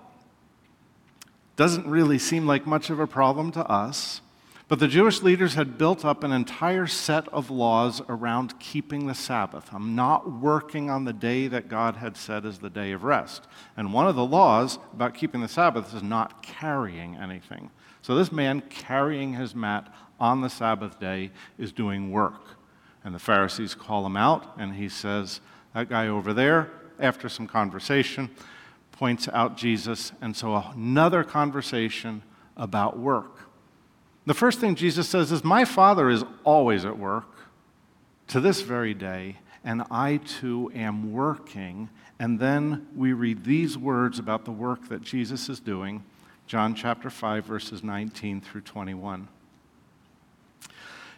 Doesn't 1.58 1.88
really 1.88 2.20
seem 2.20 2.48
like 2.48 2.66
much 2.66 2.90
of 2.90 3.00
a 3.00 3.08
problem 3.08 3.52
to 3.52 3.68
us. 3.70 4.22
But 4.68 4.80
the 4.80 4.88
Jewish 4.88 5.22
leaders 5.22 5.56
had 5.56 5.78
built 5.78 6.06
up 6.06 6.24
an 6.24 6.32
entire 6.32 6.88
set 6.88 7.28
of 7.30 7.50
laws 7.50 8.02
around 8.10 8.60
keeping 8.60 9.08
the 9.08 9.16
Sabbath. 9.16 9.70
I'm 9.74 9.96
not 9.96 10.40
working 10.42 10.90
on 10.90 11.06
the 11.06 11.14
day 11.14 11.48
that 11.48 11.70
God 11.70 11.96
had 11.96 12.18
said 12.18 12.46
is 12.46 12.60
the 12.60 12.70
day 12.70 12.92
of 12.92 13.04
rest. 13.04 13.48
And 13.76 13.94
one 13.94 14.08
of 14.08 14.16
the 14.16 14.26
laws 14.26 14.78
about 14.94 15.14
keeping 15.14 15.42
the 15.42 15.48
Sabbath 15.48 15.96
is 15.96 16.04
not 16.04 16.44
carrying 16.44 17.16
anything. 17.16 17.72
So 18.02 18.14
this 18.14 18.32
man 18.32 18.62
carrying 18.70 19.34
his 19.34 19.56
mat 19.56 19.92
on 20.20 20.42
the 20.42 20.50
Sabbath 20.50 21.00
day 21.00 21.32
is 21.58 21.72
doing 21.72 22.12
work. 22.12 22.58
And 23.04 23.16
the 23.16 23.20
Pharisees 23.20 23.74
call 23.74 24.06
him 24.06 24.18
out, 24.18 24.54
and 24.58 24.76
he 24.76 24.90
says, 24.90 25.40
That 25.74 25.90
guy 25.90 26.08
over 26.08 26.34
there, 26.34 26.70
after 27.00 27.30
some 27.30 27.48
conversation, 27.48 28.30
points 28.98 29.30
out 29.32 29.58
Jesus, 29.58 30.12
and 30.22 30.36
so 30.36 30.56
another 30.56 31.24
conversation 31.24 32.24
about 32.56 32.98
work. 32.98 33.42
The 34.26 34.34
first 34.34 34.60
thing 34.60 34.76
Jesus 34.76 35.08
says 35.08 35.32
is, 35.32 35.44
My 35.44 35.66
Father 35.66 36.10
is 36.10 36.24
always 36.44 36.84
at 36.84 36.98
work 36.98 37.26
to 38.28 38.42
this 38.42 38.62
very 38.62 38.94
day, 38.94 39.38
and 39.64 39.84
I 39.92 40.18
too 40.18 40.72
am 40.74 41.14
working. 41.14 41.90
And 42.20 42.40
then 42.40 42.88
we 42.96 43.14
read 43.14 43.44
these 43.44 43.78
words 43.78 44.18
about 44.18 44.46
the 44.46 44.52
work 44.52 44.90
that 44.90 45.02
Jesus 45.02 45.48
is 45.48 45.60
doing 45.60 46.04
John 46.48 46.74
chapter 46.74 47.10
5, 47.10 47.46
verses 47.46 47.84
19 47.84 48.42
through 48.42 48.62
21. 48.62 49.28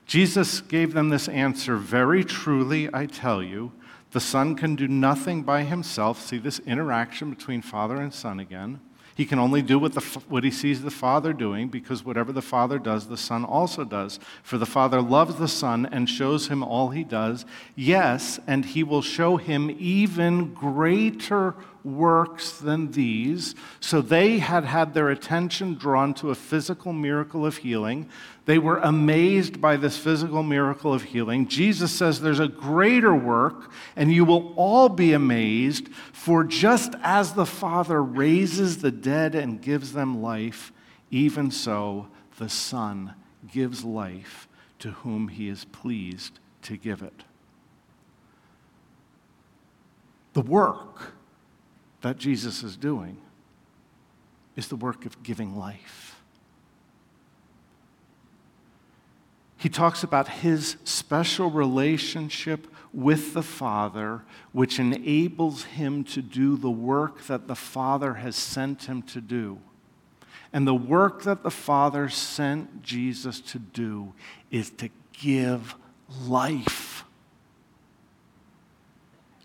Jesus 0.07 0.59
gave 0.59 0.93
them 0.93 1.09
this 1.09 1.27
answer 1.27 1.77
Very 1.77 2.23
truly, 2.23 2.89
I 2.91 3.05
tell 3.05 3.43
you, 3.43 3.71
the 4.11 4.19
Son 4.19 4.55
can 4.55 4.75
do 4.75 4.87
nothing 4.87 5.43
by 5.43 5.63
himself. 5.63 6.21
See 6.21 6.37
this 6.37 6.59
interaction 6.59 7.29
between 7.29 7.61
Father 7.61 7.97
and 7.97 8.13
Son 8.13 8.39
again. 8.39 8.79
He 9.19 9.25
can 9.25 9.37
only 9.37 9.61
do 9.61 9.77
what, 9.77 9.91
the, 9.95 9.99
what 10.29 10.45
he 10.45 10.49
sees 10.49 10.81
the 10.81 10.89
Father 10.89 11.33
doing 11.33 11.67
because 11.67 12.05
whatever 12.05 12.31
the 12.31 12.41
Father 12.41 12.79
does, 12.79 13.09
the 13.09 13.17
Son 13.17 13.43
also 13.43 13.83
does. 13.83 14.17
For 14.43 14.57
the 14.57 14.65
Father 14.65 15.01
loves 15.01 15.35
the 15.35 15.49
Son 15.49 15.85
and 15.85 16.09
shows 16.09 16.47
him 16.47 16.63
all 16.63 16.91
he 16.91 17.03
does. 17.03 17.45
Yes, 17.75 18.39
and 18.47 18.63
he 18.63 18.81
will 18.81 19.01
show 19.01 19.35
him 19.35 19.75
even 19.77 20.53
greater 20.53 21.55
works 21.83 22.59
than 22.59 22.91
these. 22.91 23.55
So 23.79 24.01
they 24.01 24.39
had 24.39 24.65
had 24.65 24.93
their 24.93 25.09
attention 25.09 25.75
drawn 25.75 26.13
to 26.15 26.29
a 26.29 26.35
physical 26.35 26.93
miracle 26.93 27.45
of 27.45 27.57
healing. 27.57 28.09
They 28.45 28.57
were 28.57 28.77
amazed 28.77 29.61
by 29.61 29.77
this 29.77 29.97
physical 29.97 30.43
miracle 30.43 30.93
of 30.93 31.03
healing. 31.03 31.47
Jesus 31.47 31.91
says 31.91 32.21
there's 32.21 32.39
a 32.39 32.47
greater 32.47 33.13
work, 33.13 33.71
and 33.95 34.11
you 34.11 34.25
will 34.25 34.53
all 34.55 34.89
be 34.89 35.13
amazed, 35.13 35.89
for 36.11 36.43
just 36.43 36.95
as 37.03 37.33
the 37.33 37.45
Father 37.45 38.03
raises 38.03 38.79
the 38.79 38.91
dead 38.91 39.35
and 39.35 39.61
gives 39.61 39.93
them 39.93 40.21
life, 40.21 40.71
even 41.11 41.51
so 41.51 42.07
the 42.37 42.49
Son 42.49 43.13
gives 43.51 43.83
life 43.83 44.47
to 44.79 44.91
whom 44.91 45.27
he 45.27 45.49
is 45.49 45.65
pleased 45.65 46.39
to 46.63 46.77
give 46.77 47.01
it. 47.01 47.23
The 50.33 50.41
work 50.41 51.13
that 52.01 52.17
Jesus 52.17 52.63
is 52.63 52.75
doing 52.75 53.17
is 54.55 54.67
the 54.67 54.75
work 54.75 55.05
of 55.05 55.21
giving 55.23 55.57
life. 55.57 56.19
He 59.57 59.67
talks 59.67 60.03
about 60.03 60.29
his 60.29 60.77
special 60.85 61.49
relationship 61.49 62.67
with 62.93 63.33
the 63.33 63.43
Father, 63.43 64.21
which 64.53 64.79
enables 64.79 65.63
him 65.63 66.05
to 66.05 66.21
do 66.21 66.55
the 66.55 66.69
work 66.69 67.23
that 67.23 67.47
the 67.47 67.55
Father 67.55 68.15
has 68.15 68.37
sent 68.37 68.85
him 68.85 69.01
to 69.03 69.19
do. 69.19 69.59
And 70.53 70.65
the 70.65 70.73
work 70.73 71.23
that 71.23 71.43
the 71.43 71.51
Father 71.51 72.07
sent 72.07 72.81
Jesus 72.81 73.41
to 73.41 73.59
do 73.59 74.13
is 74.49 74.69
to 74.71 74.89
give 75.11 75.75
life. 76.25 77.03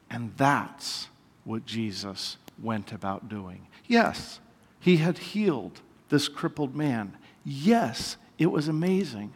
And 0.09 0.33
that's 0.37 1.09
what 1.43 1.67
Jesus 1.67 2.37
went 2.63 2.93
about 2.93 3.29
doing. 3.29 3.67
Yes, 3.87 4.41
he 4.81 4.99
had 4.99 5.19
healed 5.19 5.81
this 6.09 6.29
crippled 6.29 6.75
man. 6.75 7.17
Yes, 7.45 8.17
it 8.39 8.47
was 8.47 8.69
amazing. 8.69 9.33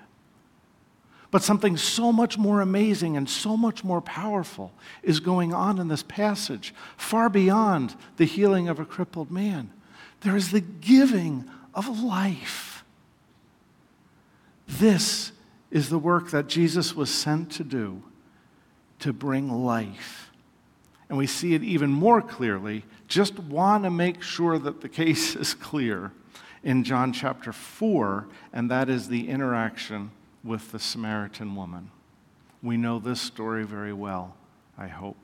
But 1.30 1.42
something 1.42 1.76
so 1.76 2.10
much 2.10 2.38
more 2.38 2.60
amazing 2.60 3.16
and 3.16 3.28
so 3.28 3.56
much 3.56 3.84
more 3.84 4.00
powerful 4.00 4.72
is 5.02 5.20
going 5.20 5.52
on 5.52 5.78
in 5.78 5.88
this 5.88 6.02
passage, 6.02 6.74
far 6.96 7.28
beyond 7.28 7.94
the 8.16 8.24
healing 8.24 8.68
of 8.68 8.80
a 8.80 8.86
crippled 8.86 9.30
man. 9.30 9.70
There 10.22 10.36
is 10.36 10.50
the 10.50 10.60
giving 10.60 11.48
of 11.74 12.00
life. 12.02 12.82
This 14.66 15.32
is 15.70 15.90
the 15.90 15.98
work 15.98 16.30
that 16.30 16.46
Jesus 16.46 16.96
was 16.96 17.12
sent 17.12 17.50
to 17.52 17.64
do 17.64 18.02
to 19.00 19.12
bring 19.12 19.50
life. 19.50 20.30
And 21.08 21.16
we 21.16 21.26
see 21.26 21.54
it 21.54 21.62
even 21.62 21.90
more 21.90 22.20
clearly 22.20 22.84
just 23.08 23.38
want 23.38 23.84
to 23.84 23.90
make 23.90 24.22
sure 24.22 24.58
that 24.58 24.82
the 24.82 24.88
case 24.88 25.34
is 25.34 25.54
clear 25.54 26.12
in 26.62 26.84
John 26.84 27.12
chapter 27.12 27.52
4, 27.52 28.28
and 28.52 28.70
that 28.70 28.88
is 28.88 29.08
the 29.08 29.28
interaction 29.28 30.10
with 30.44 30.70
the 30.70 30.78
Samaritan 30.78 31.56
woman. 31.56 31.90
We 32.62 32.76
know 32.76 32.98
this 32.98 33.20
story 33.20 33.64
very 33.64 33.92
well, 33.92 34.36
I 34.76 34.88
hope. 34.88 35.16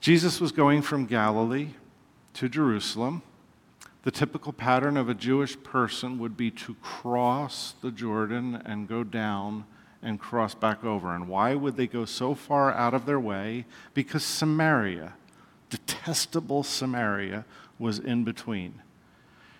Jesus 0.00 0.40
was 0.40 0.52
going 0.52 0.82
from 0.82 1.06
Galilee 1.06 1.70
to 2.34 2.48
Jerusalem. 2.48 3.22
The 4.04 4.10
typical 4.10 4.52
pattern 4.52 4.96
of 4.96 5.08
a 5.08 5.14
Jewish 5.14 5.60
person 5.62 6.18
would 6.18 6.36
be 6.36 6.50
to 6.52 6.74
cross 6.76 7.74
the 7.82 7.90
Jordan 7.90 8.62
and 8.64 8.88
go 8.88 9.02
down 9.02 9.64
and 10.00 10.20
cross 10.20 10.54
back 10.54 10.84
over. 10.84 11.14
And 11.14 11.28
why 11.28 11.54
would 11.54 11.76
they 11.76 11.88
go 11.88 12.04
so 12.04 12.34
far 12.34 12.72
out 12.72 12.94
of 12.94 13.04
their 13.04 13.18
way? 13.18 13.66
Because 13.94 14.22
Samaria 14.22 15.14
detestable 15.76 16.62
Samaria 16.62 17.44
was 17.78 17.98
in 17.98 18.24
between. 18.24 18.80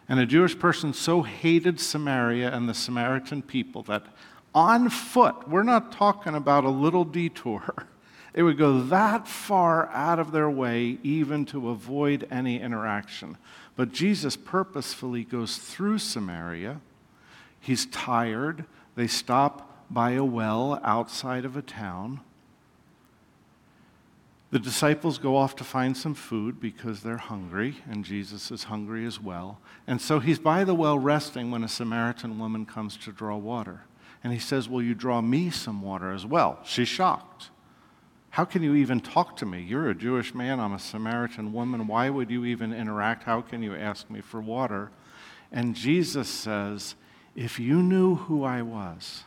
And 0.09 0.21
a 0.21 0.27
Jewish 0.27 0.59
person 0.59 0.93
so 0.93 1.23
hated 1.23 1.81
Samaria 1.81 2.55
and 2.55 2.69
the 2.69 2.75
Samaritan 2.75 3.43
people 3.43 3.83
that 3.85 4.07
on 4.55 4.89
foot, 4.89 5.49
we're 5.49 5.65
not 5.65 5.93
talking 5.93 6.35
about 6.35 6.65
a 6.65 6.71
little 6.71 7.05
detour, 7.05 7.87
they 8.33 8.43
would 8.43 8.57
go 8.57 8.81
that 8.81 9.27
far 9.27 9.89
out 9.89 10.19
of 10.19 10.33
their 10.33 10.49
way 10.49 10.99
even 11.03 11.45
to 11.47 11.69
avoid 11.71 12.27
any 12.31 12.61
interaction. 12.61 13.37
But 13.75 13.93
Jesus 13.93 14.37
purposefully 14.37 15.25
goes 15.25 15.59
through 15.59 15.99
Samaria. 15.99 16.81
He's 17.61 17.87
tired. 17.87 18.65
They 18.95 19.07
stop 19.07 19.87
by 19.91 20.13
a 20.13 20.25
well 20.25 20.81
outside 20.83 21.45
of 21.45 21.57
a 21.57 21.63
town. 21.63 22.21
The 24.51 24.59
disciples 24.61 25.19
go 25.19 25.37
off 25.37 25.57
to 25.57 25.65
find 25.65 25.97
some 25.97 26.15
food 26.15 26.61
because 26.61 27.03
they're 27.03 27.17
hungry, 27.17 27.79
and 27.91 28.05
Jesus 28.05 28.51
is 28.53 28.65
hungry 28.65 29.05
as 29.05 29.21
well. 29.21 29.59
And 29.87 30.01
so 30.01 30.21
he's 30.21 30.39
by 30.39 30.63
the 30.63 30.75
well 30.75 30.99
resting 30.99 31.51
when 31.51 31.65
a 31.65 31.69
Samaritan 31.69 32.39
woman 32.39 32.65
comes 32.65 32.97
to 32.99 33.13
draw 33.13 33.37
water. 33.37 33.83
And 34.23 34.33
he 34.33 34.39
says, 34.39 34.69
Will 34.69 34.83
you 34.83 34.95
draw 34.95 35.21
me 35.21 35.51
some 35.51 35.83
water 35.83 36.13
as 36.13 36.25
well? 36.25 36.61
She's 36.65 36.89
shocked. 36.89 37.51
How 38.31 38.45
can 38.45 38.63
you 38.63 38.75
even 38.75 39.01
talk 39.01 39.37
to 39.37 39.47
me? 39.47 39.63
You're 39.63 39.91
a 39.91 39.95
Jewish 39.95 40.35
man, 40.35 40.61
I'm 40.61 40.75
a 40.75 40.79
Samaritan 40.79 41.53
woman. 41.53 41.87
Why 41.87 42.11
would 42.11 42.31
you 42.31 42.45
even 42.45 42.73
interact? 42.73 43.25
How 43.25 43.41
can 43.41 43.63
you 43.63 43.75
ask 43.75 44.09
me 44.11 44.21
for 44.21 44.41
water? 44.41 44.91
And 45.51 45.75
Jesus 45.75 46.29
says, 46.29 46.95
If 47.35 47.59
you 47.59 47.83
knew 47.83 48.15
who 48.15 48.45
I 48.45 48.63
was, 48.63 49.25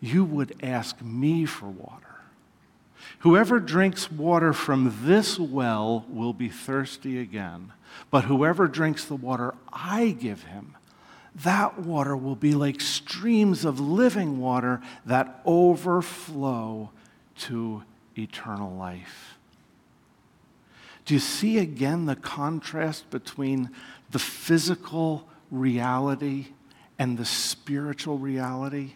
you 0.00 0.24
would 0.24 0.56
ask 0.62 1.02
me 1.02 1.44
for 1.44 1.66
water. 1.66 2.15
Whoever 3.20 3.60
drinks 3.60 4.10
water 4.10 4.52
from 4.52 4.94
this 5.02 5.38
well 5.38 6.04
will 6.08 6.32
be 6.32 6.48
thirsty 6.48 7.18
again, 7.18 7.72
but 8.10 8.24
whoever 8.24 8.68
drinks 8.68 9.04
the 9.04 9.16
water 9.16 9.54
I 9.72 10.10
give 10.10 10.44
him, 10.44 10.76
that 11.34 11.78
water 11.78 12.16
will 12.16 12.36
be 12.36 12.54
like 12.54 12.80
streams 12.80 13.64
of 13.64 13.80
living 13.80 14.38
water 14.38 14.80
that 15.04 15.40
overflow 15.44 16.90
to 17.38 17.82
eternal 18.16 18.74
life. 18.74 19.38
Do 21.04 21.14
you 21.14 21.20
see 21.20 21.58
again 21.58 22.06
the 22.06 22.16
contrast 22.16 23.10
between 23.10 23.70
the 24.10 24.18
physical 24.18 25.28
reality 25.50 26.48
and 26.98 27.16
the 27.16 27.24
spiritual 27.24 28.18
reality? 28.18 28.92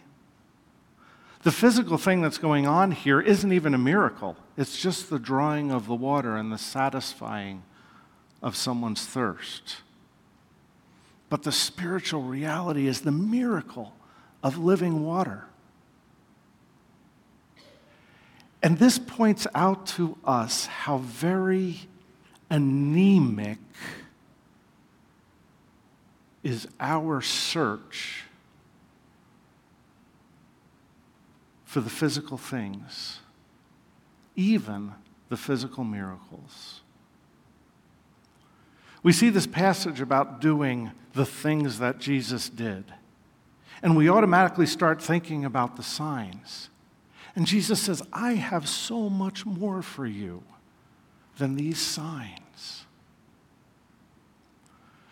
The 1.43 1.51
physical 1.51 1.97
thing 1.97 2.21
that's 2.21 2.37
going 2.37 2.67
on 2.67 2.91
here 2.91 3.19
isn't 3.19 3.51
even 3.51 3.73
a 3.73 3.79
miracle. 3.79 4.37
It's 4.57 4.79
just 4.79 5.09
the 5.09 5.17
drawing 5.17 5.71
of 5.71 5.87
the 5.87 5.95
water 5.95 6.37
and 6.37 6.51
the 6.51 6.57
satisfying 6.57 7.63
of 8.43 8.55
someone's 8.55 9.05
thirst. 9.05 9.77
But 11.29 11.43
the 11.43 11.51
spiritual 11.51 12.21
reality 12.21 12.87
is 12.87 13.01
the 13.01 13.11
miracle 13.11 13.93
of 14.43 14.57
living 14.57 15.03
water. 15.03 15.45
And 18.61 18.77
this 18.77 18.99
points 18.99 19.47
out 19.55 19.87
to 19.87 20.17
us 20.23 20.67
how 20.67 20.99
very 20.99 21.87
anemic 22.51 23.57
is 26.43 26.67
our 26.79 27.21
search 27.21 28.25
for 31.71 31.79
the 31.79 31.89
physical 31.89 32.37
things, 32.37 33.21
even 34.35 34.91
the 35.29 35.37
physical 35.37 35.85
miracles. 35.85 36.81
We 39.03 39.13
see 39.13 39.29
this 39.29 39.47
passage 39.47 40.01
about 40.01 40.41
doing 40.41 40.91
the 41.13 41.25
things 41.25 41.79
that 41.79 41.97
Jesus 41.97 42.49
did, 42.49 42.83
and 43.81 43.95
we 43.95 44.09
automatically 44.09 44.65
start 44.65 45.01
thinking 45.01 45.45
about 45.45 45.77
the 45.77 45.81
signs. 45.81 46.69
And 47.37 47.47
Jesus 47.47 47.81
says, 47.81 48.03
I 48.11 48.33
have 48.33 48.67
so 48.67 49.09
much 49.09 49.45
more 49.45 49.81
for 49.81 50.05
you 50.05 50.43
than 51.37 51.55
these 51.55 51.79
signs. 51.79 52.85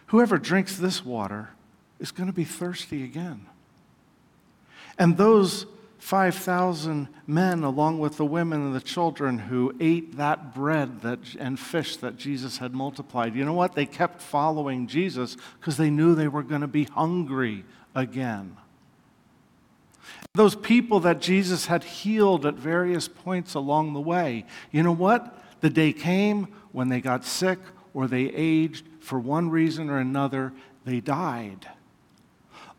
Whoever 0.08 0.38
drinks 0.38 0.76
this 0.76 1.06
water 1.06 1.52
is 2.02 2.12
going 2.12 2.28
to 2.28 2.34
be 2.34 2.44
thirsty 2.44 3.06
again. 3.06 3.46
And 4.98 5.16
those 5.16 5.66
5,000 6.00 7.10
men, 7.28 7.64
along 7.64 8.00
with 8.00 8.18
the 8.18 8.26
women 8.26 8.62
and 8.62 8.76
the 8.76 8.82
children 8.82 9.38
who 9.38 9.76
ate 9.80 10.16
that 10.18 10.56
bread 10.56 11.02
that, 11.02 11.20
and 11.38 11.60
fish 11.60 11.98
that 11.98 12.18
Jesus 12.18 12.58
had 12.58 12.74
multiplied. 12.74 13.36
You 13.36 13.44
know 13.46 13.54
what? 13.54 13.76
They 13.76 13.86
kept 13.86 14.22
following 14.22 14.88
Jesus 14.88 15.36
because 15.60 15.78
they 15.78 15.90
knew 15.90 16.16
they 16.16 16.30
were 16.30 16.42
going 16.42 16.62
to 16.62 16.68
be 16.68 16.86
hungry 16.86 17.66
again. 17.94 18.56
Those 20.34 20.56
people 20.56 21.02
that 21.02 21.20
Jesus 21.20 21.66
had 21.66 21.84
healed 21.84 22.46
at 22.46 22.56
various 22.56 23.08
points 23.08 23.54
along 23.54 23.94
the 23.94 24.00
way, 24.00 24.46
you 24.72 24.84
know 24.84 24.94
what? 24.94 25.38
The 25.60 25.70
day 25.70 25.92
came 25.92 26.48
when 26.72 26.88
they 26.88 27.02
got 27.02 27.26
sick 27.26 27.60
or 27.94 28.08
they 28.08 28.26
aged 28.26 28.86
for 29.02 29.20
one 29.20 29.50
reason 29.50 29.90
or 29.90 29.98
another, 29.98 30.54
they 30.86 31.02
died. 31.02 31.68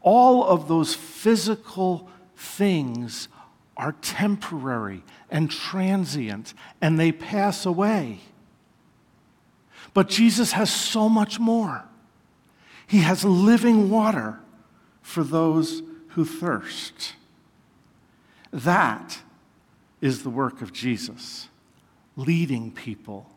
All 0.01 0.45
of 0.45 0.69
those 0.69 0.95
physical 0.95 2.09
things 2.41 3.29
are 3.77 3.93
temporary 4.01 5.03
and 5.31 5.51
transient 5.51 6.55
and 6.81 6.99
they 6.99 7.13
pass 7.13 7.67
away. 7.67 8.21
But 9.93 10.09
Jesus 10.09 10.53
has 10.53 10.73
so 10.73 11.09
much 11.09 11.39
more. 11.39 11.85
He 12.87 12.99
has 12.99 13.25
living 13.25 13.91
water 13.91 14.41
for 15.03 15.23
those 15.23 15.83
who 16.09 16.25
thirst. 16.25 17.15
That 18.53 19.19
is 20.01 20.23
the 20.23 20.31
work 20.31 20.63
of 20.63 20.73
Jesus, 20.73 21.49
leading 22.17 22.73
people 22.73 23.31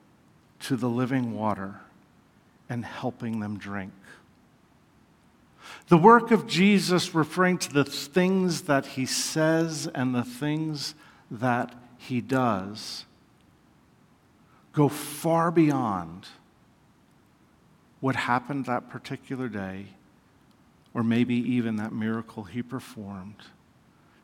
to 0.62 0.78
the 0.78 0.90
living 0.90 1.36
water 1.36 1.82
and 2.70 2.86
helping 2.86 3.42
them 3.42 3.58
drink. 3.58 3.92
The 5.94 6.00
work 6.00 6.32
of 6.32 6.48
Jesus, 6.48 7.14
referring 7.14 7.60
to 7.60 7.72
the 7.72 7.86
things 7.86 8.62
that 8.62 8.84
he 8.84 9.06
says 9.06 9.88
and 9.94 10.16
the 10.16 10.24
things 10.24 10.96
that 11.30 11.72
he 12.00 12.20
does, 12.20 13.06
go 14.72 14.90
far 14.90 15.52
beyond 15.52 16.30
what 18.00 18.16
happened 18.16 18.66
that 18.66 18.90
particular 18.90 19.48
day, 19.48 19.86
or 20.96 21.04
maybe 21.04 21.36
even 21.36 21.76
that 21.76 21.94
miracle 21.94 22.46
he 22.46 22.64
performed, 22.64 23.44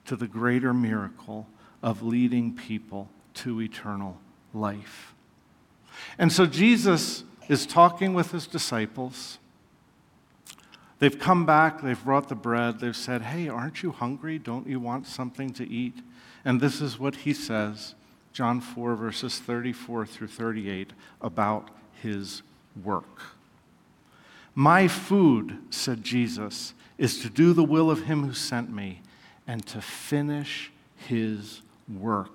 to 0.05 0.15
the 0.15 0.27
greater 0.27 0.73
miracle 0.73 1.45
of 1.83 2.01
leading 2.01 2.55
people 2.55 3.09
to 3.35 3.61
eternal 3.61 4.17
life. 4.55 5.13
And 6.17 6.33
so 6.33 6.47
Jesus 6.47 7.23
is 7.47 7.67
talking 7.67 8.15
with 8.15 8.31
his 8.31 8.47
disciples. 8.47 9.37
They've 10.99 11.17
come 11.17 11.45
back, 11.45 11.81
they've 11.81 12.03
brought 12.03 12.27
the 12.27 12.35
bread, 12.35 12.79
they've 12.79 12.95
said, 12.95 13.21
Hey, 13.23 13.47
aren't 13.47 13.81
you 13.81 13.91
hungry? 13.91 14.37
Don't 14.37 14.67
you 14.67 14.79
want 14.79 15.07
something 15.07 15.51
to 15.53 15.67
eat? 15.67 15.95
And 16.43 16.59
this 16.59 16.81
is 16.81 16.99
what 16.99 17.15
he 17.15 17.33
says, 17.33 17.95
John 18.33 18.59
4, 18.59 18.95
verses 18.95 19.39
34 19.39 20.05
through 20.05 20.27
38, 20.27 20.91
about 21.21 21.69
his 22.01 22.41
work. 22.83 23.21
My 24.55 24.87
food, 24.87 25.57
said 25.69 26.03
Jesus, 26.03 26.73
is 26.97 27.21
to 27.21 27.29
do 27.29 27.53
the 27.53 27.63
will 27.63 27.89
of 27.89 28.03
him 28.03 28.25
who 28.25 28.33
sent 28.33 28.69
me 28.69 29.01
and 29.47 29.65
to 29.67 29.81
finish 29.81 30.71
his 30.97 31.61
work. 31.87 32.31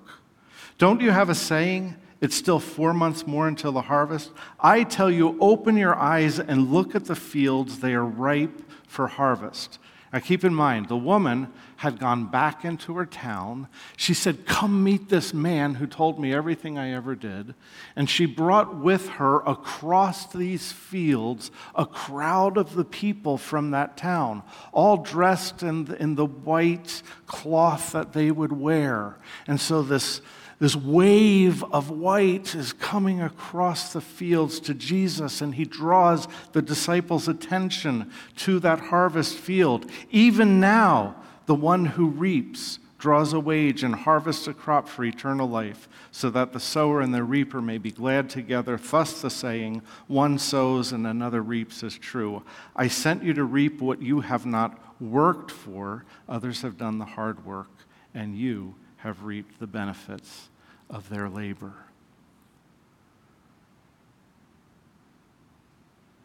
Don't 0.79 1.03
you 1.03 1.11
have 1.11 1.29
a 1.29 1.35
saying? 1.35 1.97
It's 2.25 2.35
still 2.35 2.59
four 2.59 2.95
months 2.95 3.27
more 3.27 3.47
until 3.47 3.73
the 3.73 3.83
harvest. 3.83 4.31
I 4.59 4.83
tell 4.83 5.11
you, 5.11 5.37
open 5.41 5.77
your 5.77 5.95
eyes 5.95 6.41
and 6.41 6.73
look 6.73 6.95
at 6.95 7.05
the 7.05 7.15
fields. 7.15 7.81
They 7.81 7.93
are 7.93 8.05
ripe 8.05 8.63
for 8.87 9.07
harvest. 9.07 9.79
Now, 10.11 10.21
keep 10.21 10.45
in 10.45 10.55
mind, 10.55 10.89
the 10.89 10.97
woman 10.97 11.53
had 11.77 11.99
gone 11.99 12.27
back 12.27 12.65
into 12.65 12.95
her 12.95 13.05
town. 13.05 13.69
She 13.97 14.15
said, 14.15 14.47
Come 14.47 14.83
meet 14.83 15.09
this 15.09 15.35
man 15.35 15.75
who 15.75 15.87
told 15.87 16.19
me 16.19 16.33
everything 16.33 16.79
I 16.79 16.93
ever 16.93 17.15
did. 17.15 17.55
And 17.95 18.09
she 18.09 18.25
brought 18.25 18.77
with 18.77 19.09
her 19.09 19.41
across 19.41 20.33
these 20.33 20.73
fields 20.73 21.51
a 21.75 21.85
crowd 21.85 22.57
of 22.57 22.75
the 22.75 22.85
people 22.85 23.37
from 23.37 23.73
that 23.73 23.97
town, 23.97 24.45
all 24.73 24.99
dressed 24.99 25.63
in 25.63 25.95
in 25.99 26.15
the 26.15 26.27
white 26.27 27.03
cloth 27.27 27.93
that 27.93 28.13
they 28.13 28.31
would 28.31 28.53
wear. 28.53 29.19
And 29.47 29.61
so 29.61 29.83
this 29.83 30.23
this 30.59 30.77
wave 30.77 31.65
of 31.65 31.91
white 31.91 32.55
is 32.55 32.73
coming 32.73 33.21
across 33.21 33.93
the 33.93 34.01
fields 34.01 34.61
to 34.61 34.75
Jesus, 34.75 35.41
and 35.41 35.55
he 35.55 35.65
draws 35.65 36.29
the 36.53 36.63
disciples' 36.63 37.29
attention 37.29 38.11
to 38.37 38.61
that 38.61 38.81
harvest 38.81 39.37
field. 39.37 39.91
Even 40.11 40.61
now, 40.61 41.17
the 41.47 41.55
one 41.55 41.85
who 41.85 42.07
reaps 42.07 42.79
draws 42.99 43.35
a 43.35 43.41
wage 43.41 43.83
and 43.83 43.95
harvests 43.95 44.47
a 44.47 44.55
crop 44.55 44.89
for 44.89 45.05
eternal 45.05 45.47
life, 45.47 45.89
so 46.11 46.31
that 46.31 46.55
the 46.55 46.61
sower 46.61 47.03
and 47.03 47.13
the 47.13 47.23
reaper 47.23 47.61
may 47.61 47.77
be 47.77 47.91
glad 47.91 48.31
together. 48.31 48.79
Thus 48.79 49.21
the 49.21 49.29
saying, 49.29 49.83
one 50.07 50.39
sows 50.39 50.93
and 50.93 51.07
another 51.07 51.43
reaps, 51.43 51.83
is 51.83 51.99
true. 51.99 52.43
I 52.75 52.89
sent 52.89 53.23
you 53.23 53.35
to 53.35 53.45
reap 53.45 53.83
what 53.83 54.01
you 54.01 54.21
have 54.21 54.47
not 54.47 54.81
worked 55.03 55.51
for, 55.51 56.07
others 56.29 56.63
have 56.63 56.79
done 56.79 56.99
the 56.99 57.05
hard 57.05 57.45
work, 57.45 57.69
and 58.15 58.39
you 58.39 58.75
have 59.05 59.23
reaped 59.23 59.61
the 59.61 59.67
benefits 59.67 60.49
of 60.89 61.11
their 61.11 61.29
labor. 61.29 61.75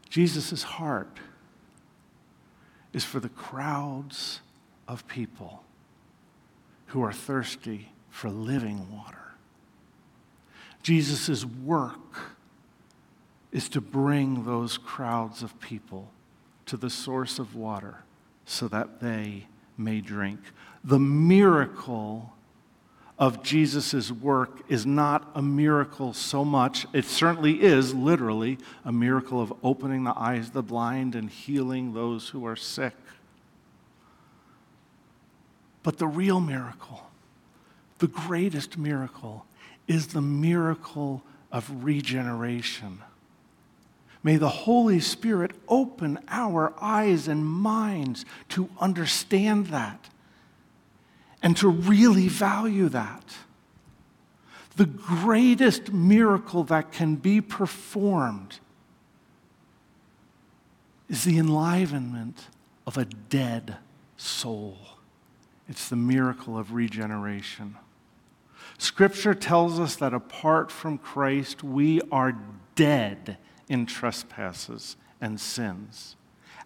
Jesus' 0.09 0.63
heart 0.63 1.19
is 2.93 3.03
for 3.03 3.19
the 3.19 3.27
crowds 3.27 4.39
of 4.87 5.05
people 5.09 5.61
who 6.87 7.03
are 7.03 7.11
thirsty 7.11 7.91
for 8.09 8.29
living 8.29 8.87
water. 8.95 9.33
Jesus' 10.81 11.43
work 11.43 12.37
is 13.51 13.67
to 13.67 13.81
bring 13.81 14.45
those 14.45 14.77
crowds 14.77 15.43
of 15.43 15.59
people 15.59 16.11
to 16.65 16.77
the 16.77 16.89
source 16.89 17.39
of 17.39 17.57
water 17.57 18.03
so 18.45 18.69
that 18.69 19.01
they 19.01 19.47
may 19.77 19.99
drink. 19.99 20.39
The 20.81 20.97
miracle 20.97 22.33
of 23.19 23.43
Jesus' 23.43 24.11
work 24.11 24.61
is 24.69 24.85
not 24.85 25.29
a 25.35 25.41
miracle 25.41 26.13
so 26.13 26.45
much. 26.45 26.87
It 26.93 27.03
certainly 27.03 27.61
is 27.61 27.93
literally 27.93 28.57
a 28.85 28.93
miracle 28.93 29.41
of 29.41 29.53
opening 29.61 30.05
the 30.05 30.17
eyes 30.17 30.47
of 30.47 30.53
the 30.53 30.63
blind 30.63 31.15
and 31.15 31.29
healing 31.29 31.93
those 31.93 32.29
who 32.29 32.45
are 32.45 32.55
sick. 32.55 32.95
But 35.83 35.97
the 35.97 36.07
real 36.07 36.39
miracle, 36.39 37.09
the 37.97 38.07
greatest 38.07 38.77
miracle, 38.77 39.45
is 39.85 40.07
the 40.07 40.21
miracle 40.21 41.21
of 41.51 41.83
regeneration. 41.83 42.99
May 44.23 44.37
the 44.37 44.49
Holy 44.49 44.99
Spirit 45.01 45.51
open 45.67 46.19
our 46.29 46.73
eyes 46.79 47.27
and 47.27 47.45
minds 47.45 48.23
to 48.49 48.69
understand 48.79 49.67
that 49.67 50.09
and 51.41 51.55
to 51.57 51.69
really 51.69 52.27
value 52.27 52.89
that. 52.89 53.23
The 54.75 54.85
greatest 54.85 55.91
miracle 55.91 56.63
that 56.65 56.91
can 56.91 57.15
be 57.15 57.41
performed 57.41 58.59
is 61.09 61.23
the 61.23 61.37
enlivenment 61.37 62.47
of 62.85 62.97
a 62.97 63.05
dead 63.05 63.77
soul. 64.15 64.77
It's 65.67 65.89
the 65.89 65.95
miracle 65.95 66.57
of 66.57 66.73
regeneration. 66.73 67.75
Scripture 68.77 69.33
tells 69.33 69.79
us 69.79 69.95
that 69.97 70.13
apart 70.13 70.71
from 70.71 70.97
Christ, 70.97 71.63
we 71.63 72.01
are 72.11 72.37
dead 72.75 73.37
in 73.67 73.85
trespasses 73.85 74.95
and 75.19 75.39
sins. 75.39 76.15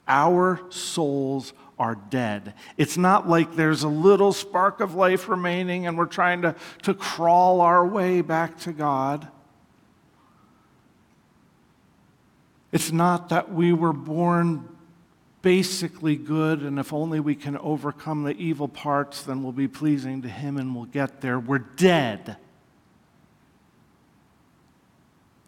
Our 0.08 0.62
souls 0.70 1.54
are 1.80 1.96
dead. 2.10 2.54
It's 2.78 2.98
not 2.98 3.28
like 3.28 3.56
there's 3.56 3.84
a 3.84 3.88
little 3.88 4.34
spark 4.34 4.80
of 4.80 4.96
life 4.96 5.28
remaining 5.28 5.88
and 5.88 5.98
we're 5.98 6.06
trying 6.06 6.42
to, 6.44 6.56
to 6.84 6.94
crawl 6.94 7.62
our 7.62 7.86
way 7.86 8.22
back 8.22 8.60
to 8.60 8.72
God. 8.72 9.28
It's 12.72 12.92
not 12.92 13.30
that 13.30 13.54
we 13.54 13.72
were 13.72 13.94
born 13.94 14.68
basically 15.44 16.16
good, 16.16 16.62
and 16.62 16.80
if 16.80 16.94
only 16.94 17.20
we 17.20 17.36
can 17.36 17.58
overcome 17.58 18.24
the 18.24 18.36
evil 18.38 18.68
parts, 18.68 19.24
then 19.24 19.44
we'll 19.44 19.52
be 19.52 19.68
pleasing 19.68 20.24
to 20.24 20.30
Him 20.30 20.58
and 20.58 20.74
we'll 20.74 20.86
get 20.86 21.22
there. 21.22 21.40
We're 21.40 21.60
dead. 21.60 22.38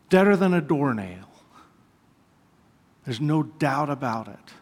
Deader 0.10 0.36
than 0.36 0.54
a 0.54 0.62
doornail. 0.62 1.32
There's 3.06 3.22
no 3.22 3.42
doubt 3.44 3.90
about 3.90 4.28
it. 4.28 4.54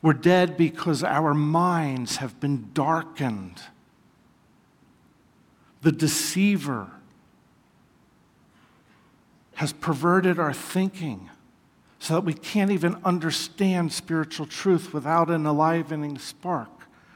We're 0.00 0.12
dead 0.12 0.56
because 0.56 1.02
our 1.02 1.34
minds 1.34 2.16
have 2.16 2.38
been 2.40 2.70
darkened. 2.72 3.62
The 5.82 5.92
deceiver 5.92 6.90
has 9.54 9.72
perverted 9.72 10.38
our 10.38 10.52
thinking 10.52 11.30
so 11.98 12.14
that 12.14 12.24
we 12.24 12.32
can't 12.32 12.70
even 12.70 12.96
understand 13.04 13.92
spiritual 13.92 14.46
truth 14.46 14.94
without 14.94 15.30
an 15.30 15.46
enlivening 15.46 16.18
spark 16.18 16.70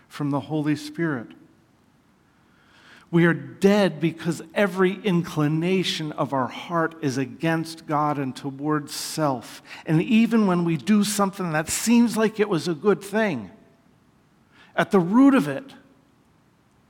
from 0.09 0.31
the 0.31 0.40
Holy 0.40 0.75
Spirit. 0.75 1.29
We 3.12 3.27
are 3.27 3.35
dead 3.35 4.01
because 4.01 4.40
every 4.55 4.94
inclination 5.05 6.12
of 6.12 6.33
our 6.33 6.48
heart 6.48 6.94
is 7.03 7.18
against 7.18 7.87
God 7.87 8.18
and 8.18 8.35
towards 8.35 8.94
self. 8.94 9.62
And 9.85 10.01
even 10.01 10.46
when 10.46 10.64
we 10.64 10.79
do 10.79 11.05
something 11.05 11.53
that 11.53 11.68
seems 11.68 12.16
like 12.16 12.40
it 12.40 12.48
was 12.48 12.68
a 12.68 12.75
good 12.75 13.03
thing, 13.03 13.51
at 14.75 14.92
the 14.92 14.98
root 14.98 15.35
of 15.35 15.46
it 15.46 15.75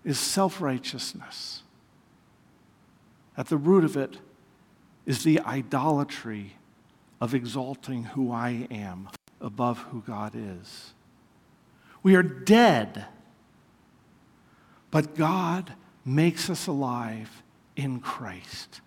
is 0.05 0.17
self 0.17 0.61
righteousness. 0.61 1.65
At 3.37 3.49
the 3.49 3.57
root 3.57 3.83
of 3.83 3.97
it 3.97 4.19
is 5.05 5.25
the 5.25 5.41
idolatry 5.41 6.53
of 7.21 7.35
exalting 7.35 8.05
who 8.05 8.31
I 8.31 8.69
am 8.71 9.09
above 9.41 9.79
who 9.91 10.05
God 10.07 10.35
is. 10.37 10.93
We 12.05 12.15
are 12.15 12.23
dead, 12.23 13.07
but 14.93 15.17
God 15.17 15.73
makes 16.05 16.51
us 16.51 16.67
alive 16.67 17.43
in 17.77 18.01
Christ. 18.01 18.81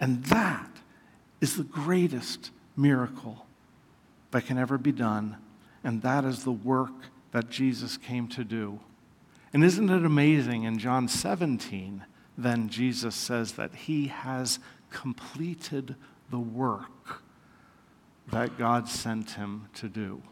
And 0.00 0.24
that 0.24 0.70
is 1.40 1.56
the 1.56 1.64
greatest 1.64 2.50
miracle 2.76 3.46
that 4.30 4.46
can 4.46 4.58
ever 4.58 4.78
be 4.78 4.92
done. 4.92 5.36
And 5.82 6.02
that 6.02 6.24
is 6.24 6.44
the 6.44 6.52
work 6.52 6.92
that 7.32 7.50
Jesus 7.50 7.96
came 7.96 8.28
to 8.28 8.44
do. 8.44 8.80
And 9.52 9.62
isn't 9.62 9.90
it 9.90 10.04
amazing 10.04 10.64
in 10.64 10.78
John 10.78 11.08
17, 11.08 12.04
then 12.36 12.68
Jesus 12.68 13.14
says 13.14 13.52
that 13.52 13.74
he 13.74 14.08
has 14.08 14.58
completed 14.90 15.94
the 16.30 16.38
work 16.38 17.22
that 18.30 18.58
God 18.58 18.88
sent 18.88 19.32
him 19.32 19.68
to 19.74 19.88
do. 19.88 20.22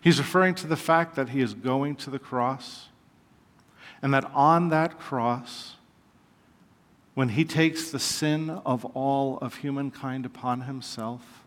He's 0.00 0.18
referring 0.18 0.54
to 0.56 0.66
the 0.66 0.76
fact 0.76 1.14
that 1.16 1.28
he 1.28 1.40
is 1.40 1.54
going 1.54 1.96
to 1.96 2.10
the 2.10 2.18
cross 2.18 2.88
and 4.02 4.12
that 4.12 4.28
on 4.34 4.68
that 4.70 4.98
cross, 4.98 5.76
when 7.14 7.30
he 7.30 7.44
takes 7.44 7.90
the 7.90 8.00
sin 8.00 8.50
of 8.50 8.84
all 8.96 9.38
of 9.38 9.56
humankind 9.56 10.26
upon 10.26 10.62
himself, 10.62 11.44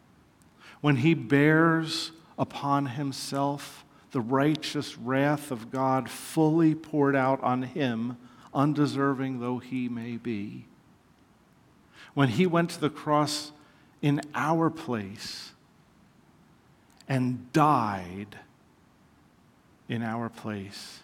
when 0.79 0.97
he 0.97 1.13
bears 1.13 2.11
upon 2.39 2.85
himself 2.85 3.83
the 4.11 4.21
righteous 4.21 4.97
wrath 4.97 5.51
of 5.51 5.71
God 5.71 6.09
fully 6.09 6.73
poured 6.73 7.15
out 7.15 7.43
on 7.43 7.63
him, 7.63 8.17
undeserving 8.53 9.41
though 9.41 9.57
he 9.57 9.89
may 9.89 10.15
be, 10.15 10.65
when 12.13 12.29
he 12.29 12.45
went 12.45 12.69
to 12.69 12.79
the 12.79 12.89
cross 12.89 13.51
in 14.01 14.21
our 14.33 14.69
place 14.69 15.51
and 17.09 17.51
died 17.51 18.39
in 19.89 20.01
our 20.01 20.29
place 20.29 21.01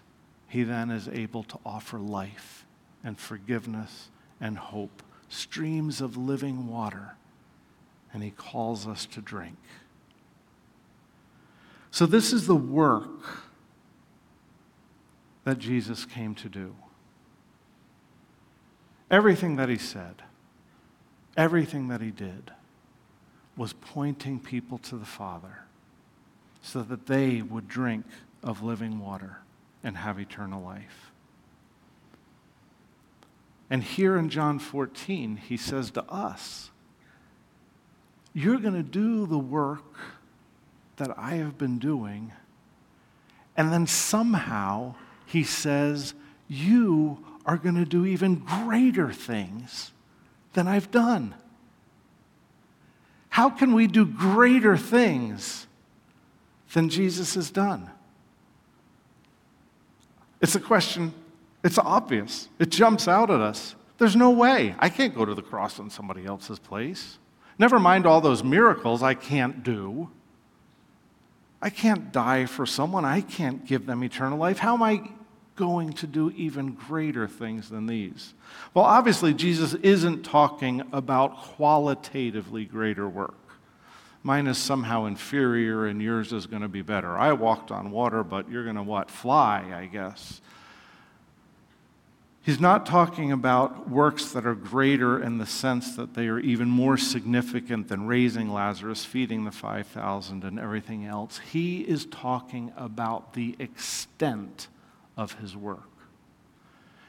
he 0.51 0.63
then 0.63 0.91
is 0.91 1.07
able 1.07 1.43
to 1.43 1.57
offer 1.65 1.97
life 1.97 2.65
and 3.05 3.17
forgiveness 3.17 4.09
and 4.41 4.57
hope, 4.57 5.01
streams 5.29 6.01
of 6.01 6.17
living 6.17 6.67
water, 6.67 7.15
and 8.11 8.21
he 8.21 8.31
calls 8.31 8.85
us 8.85 9.05
to 9.05 9.21
drink. 9.21 9.55
So, 11.89 12.05
this 12.05 12.33
is 12.33 12.47
the 12.47 12.55
work 12.55 13.45
that 15.45 15.57
Jesus 15.57 16.03
came 16.03 16.35
to 16.35 16.49
do. 16.49 16.75
Everything 19.09 19.55
that 19.55 19.69
he 19.69 19.77
said, 19.77 20.15
everything 21.37 21.87
that 21.87 22.01
he 22.01 22.11
did, 22.11 22.51
was 23.55 23.71
pointing 23.71 24.37
people 24.37 24.79
to 24.79 24.97
the 24.97 25.05
Father 25.05 25.63
so 26.61 26.81
that 26.81 27.07
they 27.07 27.41
would 27.41 27.69
drink 27.69 28.05
of 28.43 28.61
living 28.61 28.99
water 28.99 29.37
and 29.83 29.97
have 29.97 30.19
eternal 30.19 30.61
life. 30.61 31.11
And 33.69 33.83
here 33.83 34.17
in 34.17 34.29
John 34.29 34.59
14, 34.59 35.37
he 35.37 35.55
says 35.55 35.91
to 35.91 36.03
us, 36.03 36.71
You're 38.33 38.59
going 38.59 38.73
to 38.73 38.83
do 38.83 39.25
the 39.25 39.39
work 39.39 39.95
that 40.97 41.17
I 41.17 41.35
have 41.35 41.57
been 41.57 41.79
doing. 41.79 42.33
And 43.55 43.71
then 43.71 43.87
somehow 43.87 44.95
he 45.25 45.43
says, 45.43 46.13
You 46.49 47.23
are 47.45 47.57
going 47.57 47.75
to 47.75 47.85
do 47.85 48.05
even 48.05 48.35
greater 48.39 49.11
things 49.11 49.91
than 50.53 50.67
I've 50.67 50.91
done. 50.91 51.33
How 53.29 53.49
can 53.49 53.73
we 53.73 53.87
do 53.87 54.05
greater 54.05 54.75
things 54.75 55.65
than 56.73 56.89
Jesus 56.89 57.35
has 57.35 57.49
done? 57.49 57.89
It's 60.41 60.55
a 60.55 60.59
question, 60.59 61.13
it's 61.63 61.77
obvious. 61.77 62.49
It 62.59 62.69
jumps 62.69 63.07
out 63.07 63.29
at 63.29 63.39
us. 63.39 63.75
There's 63.97 64.15
no 64.15 64.31
way. 64.31 64.75
I 64.79 64.89
can't 64.89 65.13
go 65.13 65.25
to 65.25 65.35
the 65.35 65.43
cross 65.43 65.77
in 65.77 65.89
somebody 65.89 66.25
else's 66.25 66.57
place. 66.57 67.19
Never 67.59 67.79
mind 67.79 68.07
all 68.07 68.21
those 68.21 68.43
miracles 68.43 69.03
I 69.03 69.13
can't 69.13 69.63
do. 69.63 70.09
I 71.61 71.69
can't 71.69 72.11
die 72.11 72.47
for 72.47 72.65
someone. 72.65 73.05
I 73.05 73.21
can't 73.21 73.65
give 73.65 73.85
them 73.85 74.03
eternal 74.03 74.39
life. 74.39 74.57
How 74.57 74.73
am 74.73 74.81
I 74.81 75.03
going 75.55 75.93
to 75.93 76.07
do 76.07 76.31
even 76.31 76.71
greater 76.73 77.27
things 77.27 77.69
than 77.69 77.85
these? 77.85 78.33
Well, 78.73 78.85
obviously, 78.85 79.35
Jesus 79.35 79.75
isn't 79.75 80.23
talking 80.23 80.81
about 80.91 81.37
qualitatively 81.37 82.65
greater 82.65 83.07
work. 83.07 83.35
Mine 84.23 84.47
is 84.47 84.57
somehow 84.57 85.05
inferior 85.05 85.87
and 85.87 86.01
yours 86.01 86.31
is 86.31 86.45
going 86.45 86.61
to 86.61 86.67
be 86.67 86.81
better. 86.83 87.17
I 87.17 87.33
walked 87.33 87.71
on 87.71 87.91
water, 87.91 88.23
but 88.23 88.49
you're 88.49 88.63
going 88.63 88.75
to 88.75 88.83
what? 88.83 89.09
Fly, 89.09 89.73
I 89.75 89.87
guess. 89.87 90.41
He's 92.43 92.59
not 92.59 92.87
talking 92.87 93.31
about 93.31 93.87
works 93.87 94.31
that 94.31 94.47
are 94.47 94.55
greater 94.55 95.21
in 95.21 95.37
the 95.37 95.45
sense 95.45 95.95
that 95.95 96.15
they 96.15 96.27
are 96.27 96.39
even 96.39 96.69
more 96.69 96.97
significant 96.97 97.87
than 97.87 98.07
raising 98.07 98.51
Lazarus, 98.51 99.05
feeding 99.05 99.45
the 99.45 99.51
5,000, 99.51 100.43
and 100.43 100.59
everything 100.59 101.05
else. 101.05 101.39
He 101.51 101.81
is 101.81 102.07
talking 102.07 102.73
about 102.75 103.33
the 103.33 103.55
extent 103.59 104.69
of 105.17 105.33
his 105.33 105.55
work. 105.55 105.87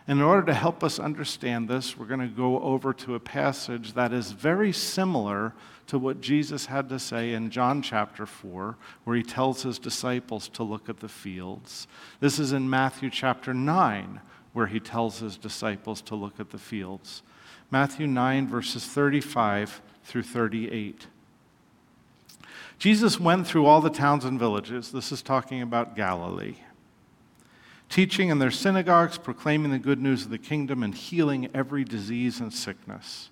And 0.06 0.18
in 0.18 0.24
order 0.24 0.44
to 0.46 0.54
help 0.54 0.84
us 0.84 0.98
understand 0.98 1.68
this, 1.68 1.96
we're 1.96 2.06
going 2.06 2.20
to 2.20 2.26
go 2.26 2.60
over 2.60 2.92
to 2.92 3.14
a 3.14 3.20
passage 3.20 3.94
that 3.94 4.12
is 4.12 4.32
very 4.32 4.72
similar 4.72 5.54
to 5.86 5.98
what 5.98 6.20
Jesus 6.20 6.66
had 6.66 6.88
to 6.88 6.98
say 6.98 7.32
in 7.32 7.50
John 7.50 7.82
chapter 7.82 8.26
4, 8.26 8.76
where 9.04 9.16
he 9.16 9.22
tells 9.22 9.62
his 9.62 9.78
disciples 9.78 10.48
to 10.50 10.62
look 10.62 10.88
at 10.88 11.00
the 11.00 11.08
fields. 11.08 11.86
This 12.20 12.38
is 12.38 12.52
in 12.52 12.70
Matthew 12.70 13.10
chapter 13.10 13.52
9 13.52 14.20
where 14.52 14.66
he 14.66 14.80
tells 14.80 15.18
his 15.20 15.36
disciples 15.36 16.00
to 16.02 16.14
look 16.14 16.38
at 16.38 16.50
the 16.50 16.58
fields. 16.58 17.22
Matthew 17.70 18.06
9, 18.06 18.48
verses 18.48 18.84
35 18.84 19.80
through 20.04 20.24
38. 20.24 21.06
Jesus 22.78 23.18
went 23.18 23.46
through 23.46 23.66
all 23.66 23.80
the 23.80 23.90
towns 23.90 24.24
and 24.24 24.38
villages. 24.38 24.92
This 24.92 25.12
is 25.12 25.22
talking 25.22 25.62
about 25.62 25.96
Galilee. 25.96 26.56
Teaching 27.88 28.28
in 28.28 28.38
their 28.38 28.50
synagogues, 28.50 29.18
proclaiming 29.18 29.70
the 29.70 29.78
good 29.78 30.00
news 30.00 30.24
of 30.24 30.30
the 30.30 30.38
kingdom, 30.38 30.82
and 30.82 30.94
healing 30.94 31.48
every 31.54 31.84
disease 31.84 32.40
and 32.40 32.52
sickness. 32.52 33.30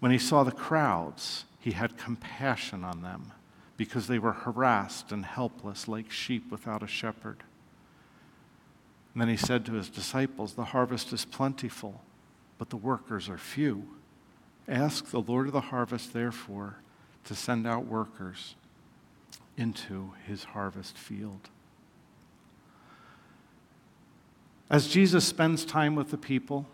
When 0.00 0.10
he 0.10 0.18
saw 0.18 0.42
the 0.42 0.50
crowds, 0.50 1.44
he 1.60 1.72
had 1.72 1.98
compassion 1.98 2.84
on 2.84 3.02
them 3.02 3.32
because 3.76 4.06
they 4.06 4.18
were 4.18 4.32
harassed 4.32 5.12
and 5.12 5.24
helpless 5.24 5.86
like 5.86 6.10
sheep 6.10 6.50
without 6.50 6.82
a 6.82 6.86
shepherd. 6.86 7.42
And 9.14 9.20
then 9.20 9.28
he 9.28 9.36
said 9.36 9.64
to 9.66 9.74
his 9.74 9.88
disciples, 9.88 10.54
The 10.54 10.64
harvest 10.64 11.12
is 11.12 11.24
plentiful, 11.24 12.02
but 12.58 12.70
the 12.70 12.76
workers 12.76 13.28
are 13.28 13.38
few. 13.38 13.88
Ask 14.68 15.10
the 15.10 15.20
Lord 15.20 15.46
of 15.46 15.52
the 15.52 15.60
harvest, 15.60 16.12
therefore, 16.12 16.76
to 17.24 17.34
send 17.34 17.66
out 17.66 17.86
workers 17.86 18.54
into 19.56 20.12
his 20.26 20.44
harvest 20.44 20.96
field. 20.96 21.50
As 24.70 24.88
Jesus 24.88 25.24
spends 25.24 25.64
time 25.64 25.96
with 25.96 26.10
the 26.10 26.16
people, 26.16 26.66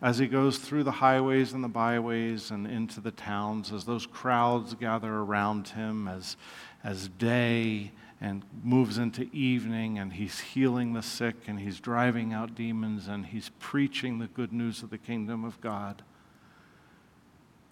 as 0.00 0.18
he 0.18 0.26
goes 0.26 0.58
through 0.58 0.84
the 0.84 0.92
highways 0.92 1.52
and 1.52 1.62
the 1.64 1.68
byways 1.68 2.50
and 2.50 2.66
into 2.66 3.00
the 3.00 3.10
towns, 3.10 3.72
as 3.72 3.84
those 3.84 4.06
crowds 4.06 4.74
gather 4.74 5.12
around 5.12 5.68
him, 5.68 6.06
as, 6.06 6.36
as 6.84 7.08
day 7.08 7.90
and 8.20 8.44
moves 8.62 8.98
into 8.98 9.28
evening 9.32 9.98
and 9.98 10.12
he's 10.12 10.40
healing 10.40 10.92
the 10.92 11.02
sick 11.02 11.34
and 11.46 11.60
he's 11.60 11.80
driving 11.80 12.32
out 12.32 12.54
demons 12.54 13.08
and 13.08 13.26
he's 13.26 13.50
preaching 13.60 14.18
the 14.18 14.26
good 14.26 14.52
news 14.52 14.82
of 14.82 14.90
the 14.90 14.98
kingdom 14.98 15.44
of 15.44 15.60
God. 15.60 16.02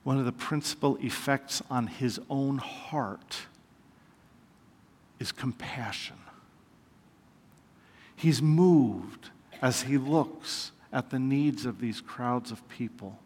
One 0.05 0.19
of 0.19 0.25
the 0.25 0.33
principal 0.33 0.97
effects 1.01 1.62
on 1.69 1.89
his 1.89 2.21
own 2.31 2.59
heart 2.59 3.47
is 5.19 5.33
compassion. 5.33 6.17
He's 8.15 8.41
moved 8.41 9.31
as 9.61 9.83
he 9.83 9.99
looks 9.99 10.73
at 10.92 11.11
the 11.11 11.18
needs 11.18 11.66
of 11.66 11.81
these 11.81 12.01
crowds 12.01 12.51
of 12.51 12.66
people 12.68 13.18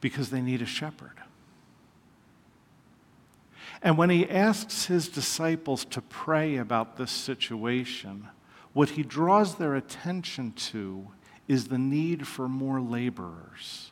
because 0.00 0.30
they 0.30 0.40
need 0.40 0.62
a 0.62 0.66
shepherd. 0.66 1.16
And 3.82 3.98
when 3.98 4.10
he 4.10 4.28
asks 4.28 4.86
his 4.86 5.08
disciples 5.08 5.84
to 5.86 6.00
pray 6.00 6.56
about 6.56 6.96
this 6.96 7.10
situation, 7.10 8.28
what 8.72 8.90
he 8.90 9.02
draws 9.02 9.56
their 9.56 9.74
attention 9.74 10.52
to 10.52 11.08
is 11.48 11.68
the 11.68 11.78
need 11.78 12.26
for 12.26 12.48
more 12.48 12.80
laborers. 12.80 13.90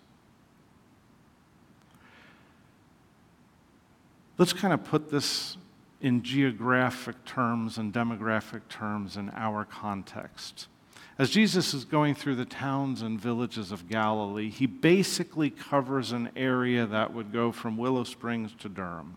Let's 4.36 4.52
kind 4.52 4.74
of 4.74 4.84
put 4.84 5.10
this 5.10 5.56
in 6.00 6.22
geographic 6.22 7.24
terms 7.24 7.78
and 7.78 7.92
demographic 7.92 8.62
terms 8.68 9.16
in 9.16 9.30
our 9.30 9.64
context. 9.64 10.66
As 11.16 11.30
Jesus 11.30 11.74
is 11.74 11.84
going 11.84 12.16
through 12.16 12.34
the 12.34 12.44
towns 12.44 13.00
and 13.00 13.20
villages 13.20 13.70
of 13.70 13.88
Galilee, 13.88 14.50
he 14.50 14.66
basically 14.66 15.48
covers 15.48 16.10
an 16.10 16.30
area 16.34 16.86
that 16.86 17.14
would 17.14 17.32
go 17.32 17.52
from 17.52 17.76
Willow 17.76 18.02
Springs 18.02 18.52
to 18.58 18.68
Durham. 18.68 19.16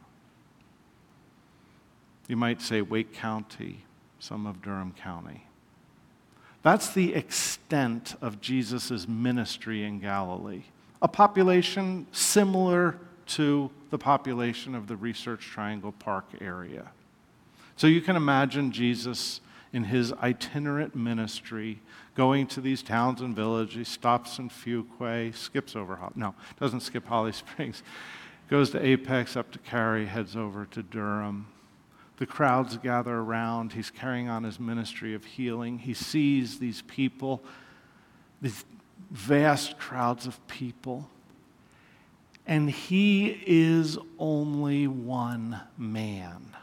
You 2.28 2.36
might 2.36 2.62
say 2.62 2.82
Wake 2.82 3.14
County, 3.14 3.86
some 4.20 4.46
of 4.46 4.62
Durham 4.62 4.94
County. 4.94 5.46
That's 6.62 6.90
the 6.90 7.16
extent 7.16 8.16
of 8.22 8.42
Jesus' 8.42 9.08
ministry 9.08 9.84
in 9.84 10.00
Galilee. 10.00 10.64
A 11.02 11.08
population 11.08 12.06
similar 12.12 12.98
to 13.28 13.72
the 13.90 13.98
population 13.98 14.76
of 14.76 14.88
the 14.88 14.96
Research 14.96 15.42
Triangle 15.46 15.94
Park 15.94 16.26
area. 16.42 16.90
So 17.76 17.88
you 17.88 18.02
can 18.02 18.16
imagine 18.16 18.72
Jesus 18.72 19.40
in 19.74 19.86
his 19.86 20.14
itinerant 20.14 20.96
ministry 20.96 21.82
going 22.16 22.48
to 22.48 22.62
these 22.62 22.82
towns 22.82 23.22
and 23.22 23.36
villages. 23.36 23.88
Stops 23.88 24.40
in 24.40 24.50
Fuquay, 24.50 25.36
skips 25.36 25.76
over, 25.76 26.00
no, 26.16 26.34
doesn't 26.60 26.82
skip 26.82 27.06
Holly 27.08 27.32
Springs, 27.34 27.84
goes 28.50 28.70
to 28.72 28.84
Apex, 28.84 29.36
up 29.36 29.52
to 29.52 29.60
Cary, 29.60 30.06
heads 30.06 30.36
over 30.36 30.66
to 30.66 30.82
Durham. 30.82 31.48
The 32.18 32.26
crowds 32.26 32.78
gather 32.78 33.16
around. 33.16 33.74
He's 33.74 33.92
carrying 33.92 34.28
on 34.28 34.44
his 34.44 34.60
ministry 34.60 35.14
of 35.14 35.24
healing. 35.24 35.78
He 35.78 35.94
sees 35.94 36.58
these 36.58 36.82
people, 36.84 37.44
these 38.42 38.66
vast 39.12 39.78
crowds 39.78 40.26
of 40.26 40.46
people. 40.48 41.08
And 42.48 42.70
he 42.70 43.44
is 43.46 43.98
only 44.18 44.88
one 44.88 45.62
man. 45.78 46.56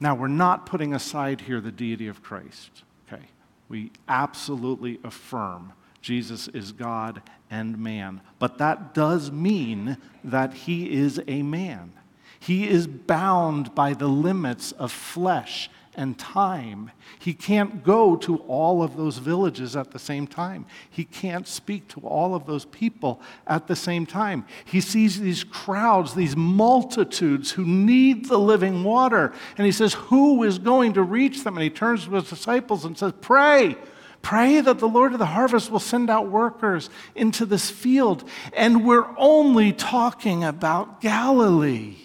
Now, 0.00 0.14
we're 0.14 0.28
not 0.28 0.66
putting 0.66 0.94
aside 0.94 1.42
here 1.42 1.60
the 1.60 1.72
deity 1.72 2.08
of 2.08 2.22
Christ, 2.22 2.82
okay? 3.06 3.24
We 3.68 3.90
absolutely 4.08 5.00
affirm 5.02 5.72
Jesus 6.00 6.48
is 6.48 6.72
God 6.72 7.22
and 7.50 7.78
man. 7.78 8.20
But 8.38 8.58
that 8.58 8.94
does 8.94 9.32
mean 9.32 9.98
that 10.22 10.54
he 10.54 10.92
is 10.92 11.20
a 11.26 11.42
man. 11.42 11.92
He 12.40 12.68
is 12.68 12.86
bound 12.86 13.74
by 13.74 13.94
the 13.94 14.08
limits 14.08 14.72
of 14.72 14.92
flesh 14.92 15.68
and 15.98 16.16
time. 16.16 16.92
He 17.18 17.34
can't 17.34 17.82
go 17.82 18.16
to 18.16 18.36
all 18.46 18.82
of 18.84 18.96
those 18.96 19.18
villages 19.18 19.74
at 19.74 19.90
the 19.90 19.98
same 19.98 20.28
time. 20.28 20.64
He 20.88 21.04
can't 21.04 21.46
speak 21.46 21.88
to 21.88 22.00
all 22.00 22.36
of 22.36 22.46
those 22.46 22.64
people 22.64 23.20
at 23.48 23.66
the 23.66 23.74
same 23.74 24.06
time. 24.06 24.46
He 24.64 24.80
sees 24.80 25.20
these 25.20 25.42
crowds, 25.42 26.14
these 26.14 26.36
multitudes 26.36 27.50
who 27.50 27.66
need 27.66 28.28
the 28.28 28.38
living 28.38 28.84
water. 28.84 29.32
And 29.56 29.66
he 29.66 29.72
says, 29.72 29.94
Who 29.94 30.44
is 30.44 30.58
going 30.58 30.92
to 30.94 31.02
reach 31.02 31.42
them? 31.42 31.56
And 31.56 31.64
he 31.64 31.70
turns 31.70 32.04
to 32.04 32.12
his 32.12 32.30
disciples 32.30 32.84
and 32.84 32.96
says, 32.96 33.12
Pray. 33.20 33.76
Pray 34.22 34.60
that 34.60 34.78
the 34.78 34.88
Lord 34.88 35.12
of 35.12 35.18
the 35.18 35.26
harvest 35.26 35.70
will 35.70 35.78
send 35.78 36.10
out 36.10 36.28
workers 36.28 36.90
into 37.14 37.44
this 37.44 37.70
field. 37.70 38.28
And 38.52 38.84
we're 38.84 39.06
only 39.16 39.72
talking 39.72 40.42
about 40.44 41.00
Galilee. 41.00 41.96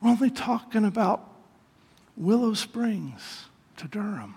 We're 0.00 0.10
only 0.10 0.30
talking 0.30 0.84
about 0.84 1.35
Willow 2.16 2.54
Springs 2.54 3.46
to 3.76 3.86
Durham. 3.86 4.36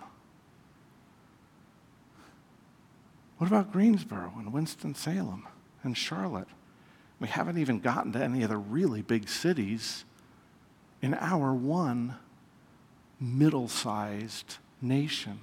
What 3.38 3.48
about 3.48 3.72
Greensboro 3.72 4.34
and 4.38 4.52
Winston-Salem 4.52 5.48
and 5.84 5.96
Charlotte? 5.96 6.50
We 7.22 7.30
haven't 7.30 7.58
even 7.58 7.80
gotten 7.80 8.12
to 8.14 8.24
any 8.24 8.44
of 8.44 8.50
the 8.50 8.58
really 8.58 9.02
big 9.02 9.30
cities 9.30 10.04
in 11.02 11.14
our 11.14 11.54
one 11.54 12.16
middle 13.20 13.70
sized 13.70 14.58
nation. 14.82 15.40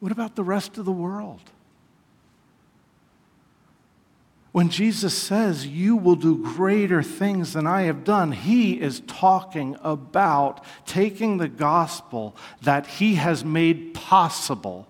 What 0.00 0.12
about 0.12 0.36
the 0.36 0.44
rest 0.44 0.78
of 0.78 0.86
the 0.86 0.92
world? 0.92 1.50
When 4.52 4.68
Jesus 4.68 5.16
says, 5.16 5.66
You 5.66 5.96
will 5.96 6.16
do 6.16 6.42
greater 6.42 7.02
things 7.02 7.52
than 7.52 7.66
I 7.66 7.82
have 7.82 8.02
done, 8.02 8.32
he 8.32 8.80
is 8.80 9.00
talking 9.06 9.76
about 9.82 10.64
taking 10.86 11.36
the 11.36 11.48
gospel 11.48 12.34
that 12.62 12.86
he 12.86 13.14
has 13.14 13.44
made 13.44 13.94
possible, 13.94 14.88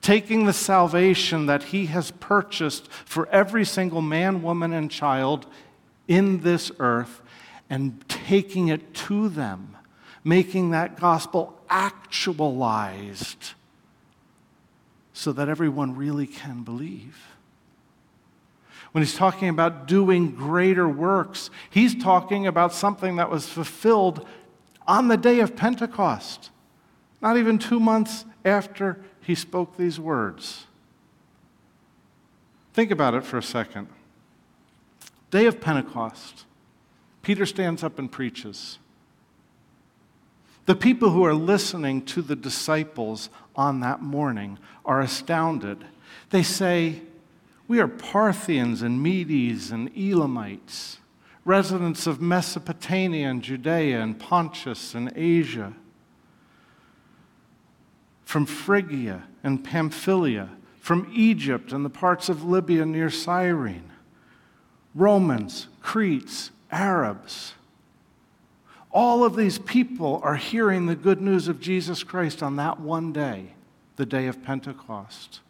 taking 0.00 0.46
the 0.46 0.52
salvation 0.52 1.46
that 1.46 1.64
he 1.64 1.86
has 1.86 2.10
purchased 2.12 2.90
for 2.90 3.28
every 3.28 3.66
single 3.66 4.00
man, 4.00 4.42
woman, 4.42 4.72
and 4.72 4.90
child 4.90 5.46
in 6.08 6.40
this 6.40 6.72
earth, 6.78 7.20
and 7.68 8.02
taking 8.08 8.68
it 8.68 8.94
to 8.94 9.28
them, 9.28 9.76
making 10.24 10.70
that 10.70 10.98
gospel 10.98 11.60
actualized 11.68 13.52
so 15.12 15.32
that 15.32 15.50
everyone 15.50 15.94
really 15.94 16.26
can 16.26 16.62
believe. 16.62 17.31
When 18.92 19.02
he's 19.02 19.14
talking 19.14 19.48
about 19.48 19.86
doing 19.88 20.32
greater 20.32 20.88
works, 20.88 21.50
he's 21.70 21.94
talking 21.94 22.46
about 22.46 22.72
something 22.72 23.16
that 23.16 23.30
was 23.30 23.48
fulfilled 23.48 24.26
on 24.86 25.08
the 25.08 25.16
day 25.16 25.40
of 25.40 25.56
Pentecost, 25.56 26.50
not 27.20 27.36
even 27.36 27.58
two 27.58 27.80
months 27.80 28.24
after 28.44 29.02
he 29.22 29.34
spoke 29.34 29.76
these 29.76 29.98
words. 29.98 30.66
Think 32.74 32.90
about 32.90 33.14
it 33.14 33.24
for 33.24 33.38
a 33.38 33.42
second. 33.42 33.88
Day 35.30 35.46
of 35.46 35.60
Pentecost, 35.60 36.44
Peter 37.22 37.46
stands 37.46 37.82
up 37.82 37.98
and 37.98 38.10
preaches. 38.10 38.78
The 40.66 40.74
people 40.74 41.10
who 41.10 41.24
are 41.24 41.34
listening 41.34 42.02
to 42.06 42.22
the 42.22 42.36
disciples 42.36 43.30
on 43.56 43.80
that 43.80 44.02
morning 44.02 44.58
are 44.84 45.00
astounded. 45.00 45.84
They 46.30 46.42
say, 46.42 47.02
we 47.72 47.80
are 47.80 47.88
Parthians 47.88 48.82
and 48.82 49.02
Medes 49.02 49.70
and 49.70 49.90
Elamites, 49.96 50.98
residents 51.46 52.06
of 52.06 52.20
Mesopotamia 52.20 53.30
and 53.30 53.40
Judea 53.40 53.98
and 53.98 54.20
Pontus 54.20 54.94
and 54.94 55.10
Asia, 55.16 55.72
from 58.26 58.44
Phrygia 58.44 59.22
and 59.42 59.64
Pamphylia, 59.64 60.50
from 60.80 61.10
Egypt 61.14 61.72
and 61.72 61.82
the 61.82 61.88
parts 61.88 62.28
of 62.28 62.44
Libya 62.44 62.84
near 62.84 63.08
Cyrene, 63.08 63.90
Romans, 64.94 65.68
Cretes, 65.80 66.50
Arabs. 66.70 67.54
All 68.90 69.24
of 69.24 69.34
these 69.34 69.58
people 69.58 70.20
are 70.22 70.36
hearing 70.36 70.84
the 70.84 70.94
good 70.94 71.22
news 71.22 71.48
of 71.48 71.58
Jesus 71.58 72.04
Christ 72.04 72.42
on 72.42 72.56
that 72.56 72.80
one 72.80 73.14
day, 73.14 73.54
the 73.96 74.04
day 74.04 74.26
of 74.26 74.42
Pentecost. 74.42 75.40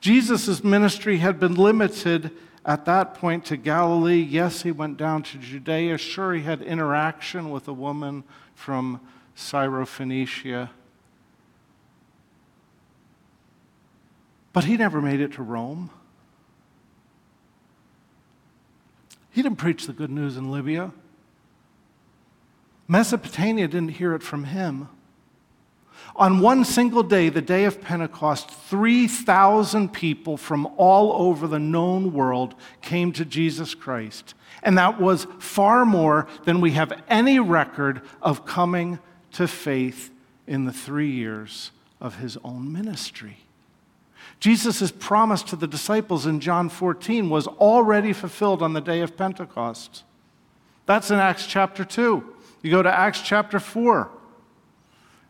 Jesus' 0.00 0.62
ministry 0.62 1.18
had 1.18 1.40
been 1.40 1.54
limited 1.54 2.30
at 2.64 2.84
that 2.84 3.14
point 3.14 3.44
to 3.46 3.56
Galilee. 3.56 4.20
Yes, 4.20 4.62
he 4.62 4.72
went 4.72 4.96
down 4.96 5.22
to 5.24 5.38
Judea. 5.38 5.98
Sure, 5.98 6.34
he 6.34 6.42
had 6.42 6.62
interaction 6.62 7.50
with 7.50 7.68
a 7.68 7.72
woman 7.72 8.24
from 8.54 9.00
Syrophoenicia. 9.36 10.70
But 14.52 14.64
he 14.64 14.76
never 14.76 15.00
made 15.02 15.20
it 15.20 15.32
to 15.34 15.42
Rome. 15.42 15.90
He 19.30 19.42
didn't 19.42 19.58
preach 19.58 19.86
the 19.86 19.92
good 19.92 20.10
news 20.10 20.38
in 20.38 20.50
Libya. 20.50 20.92
Mesopotamia 22.88 23.68
didn't 23.68 23.90
hear 23.90 24.14
it 24.14 24.22
from 24.22 24.44
him. 24.44 24.88
On 26.16 26.40
one 26.40 26.64
single 26.64 27.02
day, 27.02 27.28
the 27.28 27.42
day 27.42 27.64
of 27.64 27.82
Pentecost, 27.82 28.50
3,000 28.50 29.92
people 29.92 30.38
from 30.38 30.66
all 30.78 31.12
over 31.28 31.46
the 31.46 31.58
known 31.58 32.14
world 32.14 32.54
came 32.80 33.12
to 33.12 33.24
Jesus 33.24 33.74
Christ. 33.74 34.34
And 34.62 34.78
that 34.78 34.98
was 34.98 35.26
far 35.38 35.84
more 35.84 36.26
than 36.44 36.62
we 36.62 36.70
have 36.72 37.02
any 37.08 37.38
record 37.38 38.00
of 38.22 38.46
coming 38.46 38.98
to 39.32 39.46
faith 39.46 40.10
in 40.46 40.64
the 40.64 40.72
three 40.72 41.10
years 41.10 41.70
of 42.00 42.16
his 42.16 42.38
own 42.42 42.72
ministry. 42.72 43.38
Jesus' 44.40 44.90
promise 44.90 45.42
to 45.44 45.56
the 45.56 45.66
disciples 45.66 46.24
in 46.24 46.40
John 46.40 46.70
14 46.70 47.28
was 47.28 47.46
already 47.46 48.14
fulfilled 48.14 48.62
on 48.62 48.72
the 48.72 48.80
day 48.80 49.02
of 49.02 49.18
Pentecost. 49.18 50.02
That's 50.86 51.10
in 51.10 51.18
Acts 51.18 51.46
chapter 51.46 51.84
2. 51.84 52.34
You 52.62 52.70
go 52.70 52.82
to 52.82 52.90
Acts 52.90 53.20
chapter 53.20 53.60
4. 53.60 54.10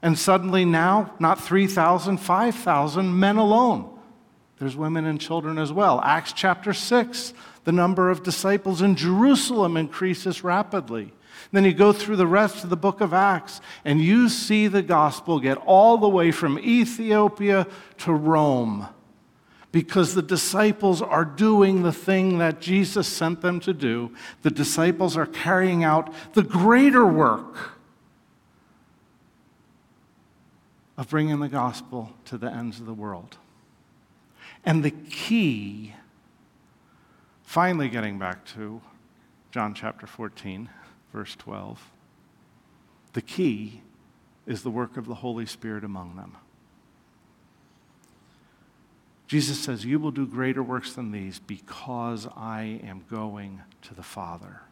And 0.03 0.19
suddenly 0.19 0.65
now, 0.65 1.15
not 1.19 1.41
3,000, 1.43 2.19
5,000 2.19 3.19
men 3.19 3.37
alone. 3.37 3.91
There's 4.59 4.77
women 4.77 5.05
and 5.05 5.21
children 5.21 5.59
as 5.59 5.73
well. 5.73 6.01
Acts 6.03 6.33
chapter 6.33 6.73
6, 6.73 7.35
the 7.65 7.73
number 7.73 8.11
of 8.11 8.23
disciples 8.23 8.83
in 8.83 8.97
Jerusalem 8.97 9.77
increases 9.77 10.45
rapidly. 10.45 11.13
Then 11.53 11.65
you 11.65 11.75
go 11.75 11.93
through 11.93 12.17
the 12.17 12.27
rest 12.27 12.65
of 12.65 12.71
the 12.71 12.77
book 12.77 13.01
of 13.01 13.13
Acts, 13.13 13.61
and 13.85 14.01
you 14.01 14.29
see 14.29 14.67
the 14.67 14.83
gospel 14.83 15.39
get 15.41 15.59
all 15.59 15.99
the 15.99 16.09
way 16.09 16.31
from 16.31 16.59
Ethiopia 16.59 17.67
to 17.99 18.13
Rome 18.13 18.89
because 19.73 20.15
the 20.15 20.23
disciples 20.23 21.03
are 21.03 21.25
doing 21.25 21.83
the 21.83 21.93
thing 21.93 22.39
that 22.39 22.63
Jesus 22.63 23.07
sent 23.07 23.43
them 23.43 23.61
to 23.61 23.75
do. 23.75 24.11
The 24.41 24.51
disciples 24.51 25.19
are 25.19 25.27
carrying 25.27 25.85
out 25.85 26.15
the 26.33 26.43
greater 26.43 27.05
work 27.05 27.76
of 30.97 31.09
bringing 31.09 31.41
the 31.41 31.49
gospel 31.49 32.13
to 32.25 32.39
the 32.39 32.51
ends 32.51 32.81
of 32.81 32.87
the 32.87 32.95
world. 32.95 33.39
And 34.65 34.83
the 34.83 34.91
key, 34.91 35.95
finally 37.43 37.89
getting 37.89 38.19
back 38.19 38.45
to 38.55 38.81
John 39.51 39.75
chapter 39.75 40.07
14, 40.07 40.69
verse 41.13 41.37
12, 41.37 41.91
the 43.13 43.23
key 43.23 43.83
is 44.47 44.63
the 44.63 44.71
work 44.71 44.97
of 44.97 45.07
the 45.07 45.15
Holy 45.17 45.47
Spirit 45.47 45.85
among 45.85 46.17
them. 46.17 46.37
Jesus 49.27 49.59
says, 49.59 49.85
You 49.85 49.99
will 49.99 50.13
do 50.13 50.27
greater 50.27 50.63
works 50.63 50.93
than 50.93 51.11
these 51.11 51.39
because 51.39 52.29
I 52.37 52.81
am 52.85 53.05
going 53.11 53.63
to 53.83 53.95
the 53.95 54.03
Father. 54.03 54.63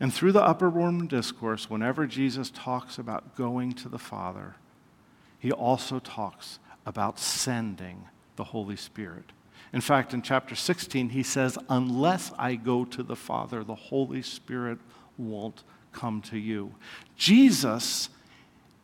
And 0.00 0.12
through 0.12 0.32
the 0.32 0.42
upper 0.42 0.68
room 0.68 1.06
discourse, 1.06 1.70
whenever 1.70 2.06
Jesus 2.06 2.50
talks 2.50 2.98
about 2.98 3.36
going 3.36 3.72
to 3.74 3.88
the 3.88 3.98
Father, 3.98 4.56
he 5.38 5.52
also 5.52 5.98
talks 5.98 6.58
about 6.84 7.18
sending 7.18 8.04
the 8.36 8.44
Holy 8.44 8.76
Spirit. 8.76 9.24
In 9.72 9.80
fact, 9.80 10.14
in 10.14 10.22
chapter 10.22 10.54
16, 10.54 11.10
he 11.10 11.22
says, 11.22 11.58
Unless 11.68 12.32
I 12.38 12.54
go 12.54 12.84
to 12.86 13.02
the 13.02 13.16
Father, 13.16 13.62
the 13.62 13.74
Holy 13.74 14.22
Spirit 14.22 14.78
won't 15.18 15.62
come 15.92 16.22
to 16.22 16.38
you. 16.38 16.74
Jesus 17.16 18.08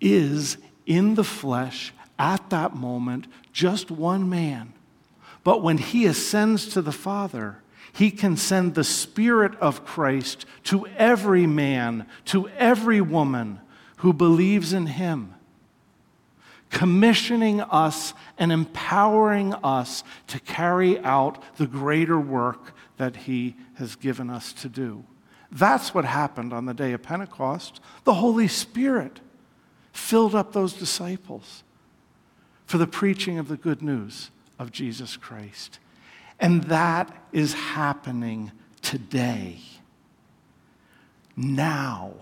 is 0.01 0.59
in 0.87 1.15
the 1.15 1.25
flesh 1.25 1.93
at 2.19 2.51
that 2.51 2.75
moment, 2.75 3.27
just 3.53 3.91
one 3.91 4.29
man. 4.29 4.73
But 5.43 5.63
when 5.63 5.79
he 5.79 6.07
ascends 6.07 6.69
to 6.69 6.83
the 6.83 6.93
Father, 6.93 7.59
he 7.93 8.11
can 8.11 8.37
send 8.37 8.75
the 8.75 8.85
Spirit 8.85 9.55
of 9.61 9.85
Christ 9.85 10.45
to 10.65 10.87
every 10.99 11.47
man, 11.47 12.07
to 12.27 12.49
every 12.51 13.01
woman 13.01 13.61
who 13.99 14.13
believes 14.13 14.73
in 14.73 14.87
him 14.87 15.34
commissioning 16.75 17.61
us 17.61 18.13
and 18.37 18.51
empowering 18.51 19.55
us 19.63 20.03
to 20.27 20.41
carry 20.41 20.99
out 20.99 21.41
the 21.57 21.69
greater 21.69 22.19
work 22.19 22.75
that 22.97 23.15
He 23.15 23.55
has 23.77 23.95
given 23.95 24.29
us 24.29 24.53
to 24.53 24.69
do. 24.69 25.05
That's 25.53 25.95
what 25.95 26.05
happened 26.05 26.53
on 26.53 26.67
the 26.67 26.75
day 26.75 26.93
of 26.93 27.01
Pentecost. 27.01 27.81
The 28.03 28.15
Holy 28.15 28.49
Spirit 28.49 29.21
filled 29.93 30.35
up 30.35 30.53
those 30.53 30.73
disciples 30.73 31.63
for 32.67 32.77
the 32.79 32.89
preaching 32.89 33.39
of 33.39 33.47
the 33.47 33.57
good 33.57 33.81
news 33.81 34.33
of 34.59 34.73
Jesus 34.73 35.17
Christ. 35.17 35.79
And 36.41 36.65
that 36.65 37.17
is 37.31 37.55
happening 37.55 38.51
today. 38.83 39.59
Now. 41.37 42.15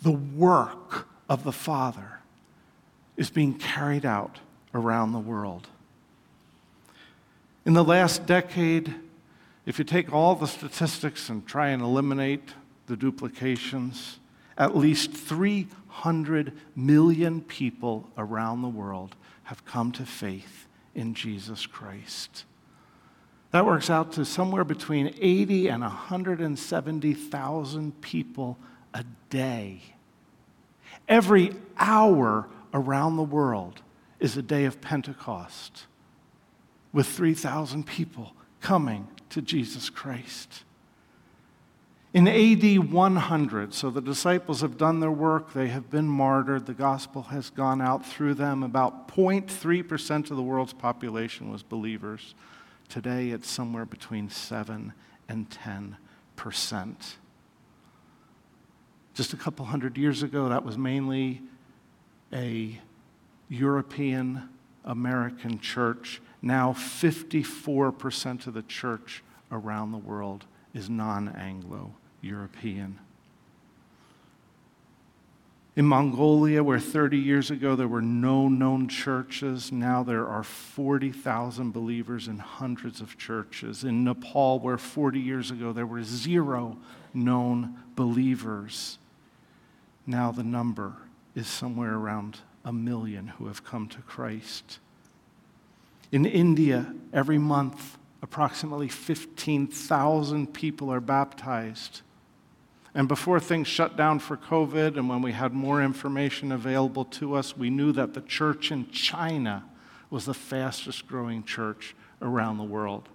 The 0.00 0.12
work 0.12 1.06
of 1.28 1.44
the 1.44 1.52
Father 1.52 2.21
is 3.22 3.30
being 3.30 3.54
carried 3.54 4.04
out 4.04 4.40
around 4.74 5.12
the 5.12 5.18
world. 5.18 5.68
In 7.64 7.72
the 7.72 7.84
last 7.84 8.26
decade, 8.26 8.94
if 9.64 9.78
you 9.78 9.84
take 9.84 10.12
all 10.12 10.34
the 10.34 10.48
statistics 10.48 11.28
and 11.28 11.46
try 11.46 11.68
and 11.68 11.80
eliminate 11.80 12.48
the 12.86 12.96
duplications, 12.96 14.18
at 14.58 14.76
least 14.76 15.12
300 15.12 16.52
million 16.74 17.42
people 17.42 18.10
around 18.18 18.62
the 18.62 18.68
world 18.68 19.14
have 19.44 19.64
come 19.64 19.92
to 19.92 20.04
faith 20.04 20.66
in 20.92 21.14
Jesus 21.14 21.64
Christ. 21.64 22.44
That 23.52 23.64
works 23.64 23.88
out 23.88 24.10
to 24.14 24.24
somewhere 24.24 24.64
between 24.64 25.14
80 25.20 25.68
and 25.68 25.82
170,000 25.82 28.00
people 28.00 28.58
a 28.92 29.04
day. 29.30 29.80
Every 31.06 31.54
hour 31.78 32.48
around 32.72 33.16
the 33.16 33.22
world 33.22 33.82
is 34.20 34.36
a 34.36 34.42
day 34.42 34.64
of 34.64 34.80
Pentecost 34.80 35.86
with 36.92 37.06
3,000 37.06 37.86
people 37.86 38.34
coming 38.60 39.08
to 39.30 39.42
Jesus 39.42 39.90
Christ. 39.90 40.64
In 42.14 42.28
AD 42.28 42.92
100, 42.92 43.72
so 43.72 43.88
the 43.88 44.02
disciples 44.02 44.60
have 44.60 44.76
done 44.76 45.00
their 45.00 45.10
work, 45.10 45.54
they 45.54 45.68
have 45.68 45.90
been 45.90 46.06
martyred, 46.06 46.66
the 46.66 46.74
gospel 46.74 47.22
has 47.22 47.48
gone 47.48 47.80
out 47.80 48.04
through 48.04 48.34
them. 48.34 48.62
About 48.62 49.08
0.3% 49.08 50.30
of 50.30 50.36
the 50.36 50.42
world's 50.42 50.74
population 50.74 51.50
was 51.50 51.62
believers. 51.62 52.34
Today 52.90 53.30
it's 53.30 53.48
somewhere 53.48 53.86
between 53.86 54.28
7 54.28 54.92
and 55.26 55.48
10%. 55.48 56.96
Just 59.14 59.32
a 59.32 59.36
couple 59.36 59.64
hundred 59.64 59.96
years 59.96 60.22
ago, 60.22 60.50
that 60.50 60.64
was 60.64 60.76
mainly 60.76 61.40
a 62.32 62.80
European 63.48 64.48
American 64.84 65.60
church. 65.60 66.20
Now, 66.40 66.72
54% 66.72 68.46
of 68.46 68.54
the 68.54 68.62
church 68.62 69.22
around 69.50 69.92
the 69.92 69.98
world 69.98 70.44
is 70.74 70.88
non 70.88 71.28
Anglo 71.28 71.92
European. 72.20 72.98
In 75.74 75.86
Mongolia, 75.86 76.62
where 76.62 76.78
30 76.78 77.16
years 77.16 77.50
ago 77.50 77.74
there 77.74 77.88
were 77.88 78.02
no 78.02 78.46
known 78.48 78.88
churches, 78.88 79.72
now 79.72 80.02
there 80.02 80.26
are 80.26 80.42
40,000 80.42 81.70
believers 81.70 82.28
in 82.28 82.38
hundreds 82.38 83.00
of 83.00 83.16
churches. 83.16 83.82
In 83.82 84.04
Nepal, 84.04 84.58
where 84.58 84.76
40 84.76 85.18
years 85.18 85.50
ago 85.50 85.72
there 85.72 85.86
were 85.86 86.02
zero 86.02 86.76
known 87.14 87.74
believers, 87.96 88.98
now 90.06 90.30
the 90.30 90.42
number 90.42 90.94
is 91.34 91.46
somewhere 91.46 91.94
around 91.94 92.38
a 92.64 92.72
million 92.72 93.28
who 93.28 93.46
have 93.46 93.64
come 93.64 93.88
to 93.88 94.02
Christ. 94.02 94.78
In 96.10 96.26
India, 96.26 96.94
every 97.12 97.38
month, 97.38 97.98
approximately 98.22 98.88
15,000 98.88 100.52
people 100.52 100.90
are 100.92 101.00
baptized. 101.00 102.02
And 102.94 103.08
before 103.08 103.40
things 103.40 103.66
shut 103.66 103.96
down 103.96 104.18
for 104.18 104.36
COVID 104.36 104.98
and 104.98 105.08
when 105.08 105.22
we 105.22 105.32
had 105.32 105.54
more 105.54 105.82
information 105.82 106.52
available 106.52 107.06
to 107.06 107.34
us, 107.34 107.56
we 107.56 107.70
knew 107.70 107.92
that 107.92 108.12
the 108.12 108.20
church 108.20 108.70
in 108.70 108.90
China 108.90 109.64
was 110.10 110.26
the 110.26 110.34
fastest 110.34 111.06
growing 111.08 111.42
church 111.42 111.96
around 112.20 112.58
the 112.58 112.64
world. 112.64 113.08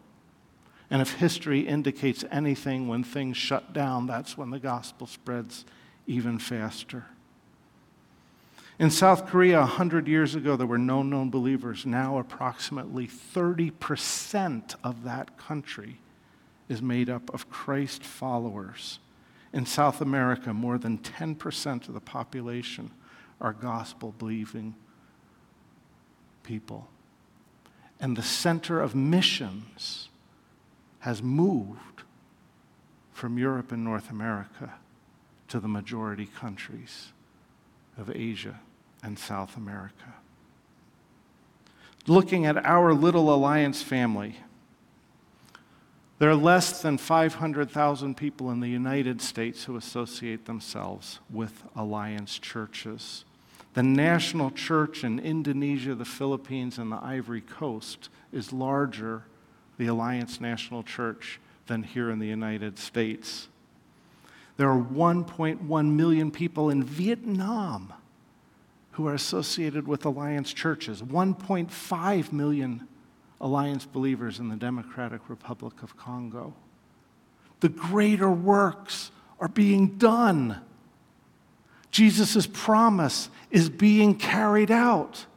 And 0.89 1.01
if 1.01 1.13
history 1.13 1.61
indicates 1.61 2.24
anything, 2.32 2.88
when 2.88 3.03
things 3.03 3.38
shut 3.38 3.74
down, 3.74 4.07
that's 4.07 4.38
when 4.38 4.49
the 4.49 4.59
gospel 4.59 5.05
spreads 5.05 5.65
even 6.07 6.39
faster. 6.39 7.05
In 8.80 8.91
South 8.91 9.25
Korea, 9.25 9.61
100 9.61 10.07
years 10.07 10.36
ago, 10.36 10.55
there 10.55 10.67
were 10.67 10.78
no 10.78 11.01
known 11.01 11.32
believers. 11.32 11.84
Now, 11.84 12.19
approximately 12.19 13.07
30% 13.07 14.75
of 14.84 15.03
that 15.03 15.36
country 15.36 15.97
is 16.69 16.80
made 16.80 17.09
up 17.09 17.34
of 17.34 17.49
Christ 17.49 18.03
followers. 18.03 18.99
In 19.51 19.65
South 19.65 19.99
America, 19.99 20.53
more 20.53 20.78
than 20.78 20.99
10% 20.99 21.88
of 21.88 21.95
the 21.95 21.99
population 21.99 22.91
are 23.41 23.51
gospel 23.51 24.13
believing 24.19 24.75
people. 26.43 26.88
And 27.99 28.15
the 28.15 28.21
center 28.21 28.80
of 28.80 28.93
missions 28.93 30.09
has 30.99 31.23
moved 31.23 32.03
from 33.11 33.39
Europe 33.39 33.71
and 33.71 33.84
North 33.84 34.11
America 34.11 34.75
to 35.47 35.59
the 35.59 35.67
majority 35.67 36.28
countries 36.28 37.07
of 37.97 38.11
Asia 38.11 38.59
and 39.03 39.17
South 39.17 39.57
America. 39.57 40.15
Looking 42.07 42.45
at 42.45 42.65
our 42.65 42.93
little 42.93 43.33
alliance 43.33 43.81
family, 43.81 44.37
there 46.19 46.29
are 46.29 46.35
less 46.35 46.81
than 46.81 46.97
500,000 46.97 48.15
people 48.15 48.49
in 48.49 48.59
the 48.59 48.69
United 48.69 49.21
States 49.21 49.65
who 49.65 49.75
associate 49.75 50.45
themselves 50.45 51.19
with 51.29 51.63
alliance 51.75 52.39
churches. 52.39 53.23
The 53.73 53.83
national 53.83 54.49
church 54.51 55.03
in 55.03 55.19
Indonesia, 55.19 55.93
the 55.93 56.05
Philippines, 56.05 56.79
and 56.79 56.91
the 56.91 57.03
Ivory 57.03 57.41
Coast 57.41 58.09
is 58.31 58.51
larger, 58.51 59.23
the 59.77 59.85
Alliance 59.85 60.41
National 60.41 60.81
Church, 60.81 61.39
than 61.67 61.83
here 61.83 62.09
in 62.09 62.17
the 62.17 62.27
United 62.27 62.79
States. 62.79 63.47
There 64.55 64.71
are 64.71 64.81
1.1 64.81 65.91
million 65.91 66.31
people 66.31 66.71
in 66.71 66.83
Vietnam 66.83 67.93
who 68.97 69.05
are 69.05 69.13
associated 69.13 69.87
with 69.87 70.05
Alliance 70.05 70.51
churches, 70.51 71.03
1.5 71.03 72.33
million 72.33 72.87
Alliance 73.39 73.85
believers 73.85 74.39
in 74.39 74.49
the 74.49 74.55
Democratic 74.55 75.29
Republic 75.29 75.83
of 75.83 75.95
Congo. 75.95 76.55
The 77.59 77.69
greater 77.69 78.31
works 78.31 79.11
are 79.39 79.49
being 79.49 79.99
done. 79.99 80.61
Jesus' 81.91 82.47
promise 82.51 83.29
is 83.51 83.69
being 83.69 84.15
carried 84.15 84.71
out 84.71 85.27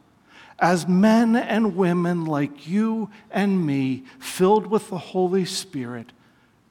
as 0.58 0.88
men 0.88 1.36
and 1.36 1.76
women 1.76 2.24
like 2.24 2.66
you 2.66 3.10
and 3.30 3.66
me, 3.66 4.04
filled 4.18 4.68
with 4.68 4.88
the 4.88 4.96
Holy 4.96 5.44
Spirit, 5.44 6.12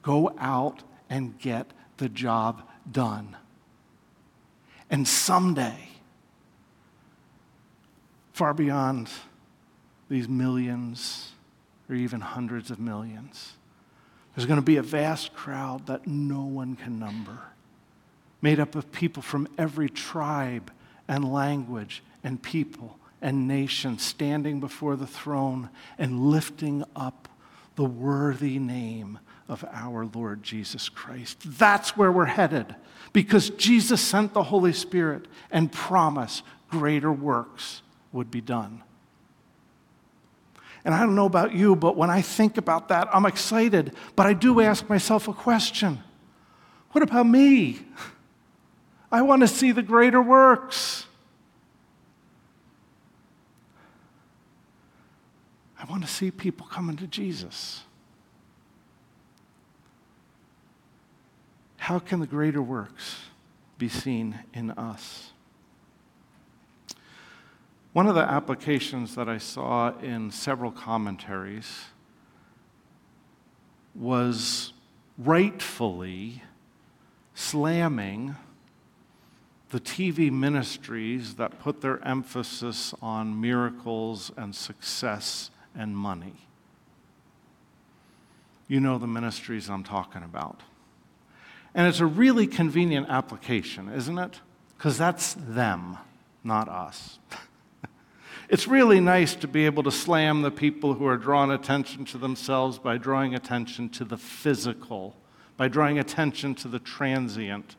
go 0.02 0.34
out 0.40 0.82
and 1.08 1.38
get 1.38 1.70
the 1.98 2.08
job 2.08 2.62
done. 2.90 3.36
And 4.90 5.06
someday, 5.06 5.89
far 8.40 8.54
beyond 8.54 9.10
these 10.08 10.26
millions 10.26 11.32
or 11.90 11.94
even 11.94 12.22
hundreds 12.22 12.70
of 12.70 12.80
millions. 12.80 13.52
There's 14.34 14.46
going 14.46 14.56
to 14.58 14.64
be 14.64 14.78
a 14.78 14.82
vast 14.82 15.34
crowd 15.34 15.88
that 15.88 16.06
no 16.06 16.44
one 16.44 16.74
can 16.74 16.98
number, 16.98 17.38
made 18.40 18.58
up 18.58 18.74
of 18.74 18.90
people 18.92 19.22
from 19.22 19.46
every 19.58 19.90
tribe 19.90 20.72
and 21.06 21.30
language 21.30 22.02
and 22.24 22.42
people 22.42 22.98
and 23.20 23.46
nation 23.46 23.98
standing 23.98 24.58
before 24.58 24.96
the 24.96 25.06
throne 25.06 25.68
and 25.98 26.30
lifting 26.30 26.82
up 26.96 27.28
the 27.76 27.84
worthy 27.84 28.58
name 28.58 29.18
of 29.48 29.66
our 29.70 30.06
Lord 30.06 30.42
Jesus 30.42 30.88
Christ. 30.88 31.42
That's 31.44 31.94
where 31.94 32.10
we're 32.10 32.24
headed 32.24 32.74
because 33.12 33.50
Jesus 33.50 34.00
sent 34.00 34.32
the 34.32 34.44
Holy 34.44 34.72
Spirit 34.72 35.26
and 35.50 35.70
promised 35.70 36.42
greater 36.70 37.12
works 37.12 37.82
would 38.12 38.30
be 38.30 38.40
done. 38.40 38.82
And 40.84 40.94
I 40.94 41.00
don't 41.00 41.14
know 41.14 41.26
about 41.26 41.54
you, 41.54 41.76
but 41.76 41.96
when 41.96 42.10
I 42.10 42.22
think 42.22 42.56
about 42.56 42.88
that, 42.88 43.08
I'm 43.12 43.26
excited. 43.26 43.94
But 44.16 44.26
I 44.26 44.32
do 44.32 44.60
ask 44.60 44.88
myself 44.88 45.28
a 45.28 45.32
question 45.32 46.02
What 46.92 47.02
about 47.02 47.26
me? 47.26 47.80
I 49.12 49.22
want 49.22 49.42
to 49.42 49.48
see 49.48 49.72
the 49.72 49.82
greater 49.82 50.22
works. 50.22 51.06
I 55.78 55.84
want 55.90 56.02
to 56.04 56.08
see 56.08 56.30
people 56.30 56.66
coming 56.66 56.96
to 56.96 57.06
Jesus. 57.06 57.82
How 61.78 61.98
can 61.98 62.20
the 62.20 62.26
greater 62.26 62.62
works 62.62 63.16
be 63.78 63.88
seen 63.88 64.38
in 64.52 64.70
us? 64.72 65.32
One 67.92 68.06
of 68.06 68.14
the 68.14 68.20
applications 68.20 69.16
that 69.16 69.28
I 69.28 69.38
saw 69.38 69.98
in 69.98 70.30
several 70.30 70.70
commentaries 70.70 71.86
was 73.96 74.72
rightfully 75.18 76.44
slamming 77.34 78.36
the 79.70 79.80
TV 79.80 80.30
ministries 80.30 81.34
that 81.34 81.58
put 81.58 81.80
their 81.80 82.04
emphasis 82.06 82.94
on 83.02 83.40
miracles 83.40 84.30
and 84.36 84.54
success 84.54 85.50
and 85.74 85.96
money. 85.96 86.46
You 88.68 88.78
know 88.78 88.98
the 88.98 89.08
ministries 89.08 89.68
I'm 89.68 89.82
talking 89.82 90.22
about. 90.22 90.60
And 91.74 91.88
it's 91.88 92.00
a 92.00 92.06
really 92.06 92.46
convenient 92.46 93.08
application, 93.08 93.88
isn't 93.88 94.18
it? 94.18 94.40
Because 94.76 94.96
that's 94.96 95.34
them, 95.34 95.98
not 96.44 96.68
us. 96.68 97.18
It's 98.50 98.66
really 98.66 98.98
nice 98.98 99.36
to 99.36 99.46
be 99.46 99.64
able 99.64 99.84
to 99.84 99.92
slam 99.92 100.42
the 100.42 100.50
people 100.50 100.94
who 100.94 101.06
are 101.06 101.16
drawing 101.16 101.52
attention 101.52 102.04
to 102.06 102.18
themselves 102.18 102.80
by 102.80 102.98
drawing 102.98 103.36
attention 103.36 103.88
to 103.90 104.04
the 104.04 104.16
physical, 104.16 105.14
by 105.56 105.68
drawing 105.68 106.00
attention 106.00 106.56
to 106.56 106.66
the 106.66 106.80
transient. 106.80 107.76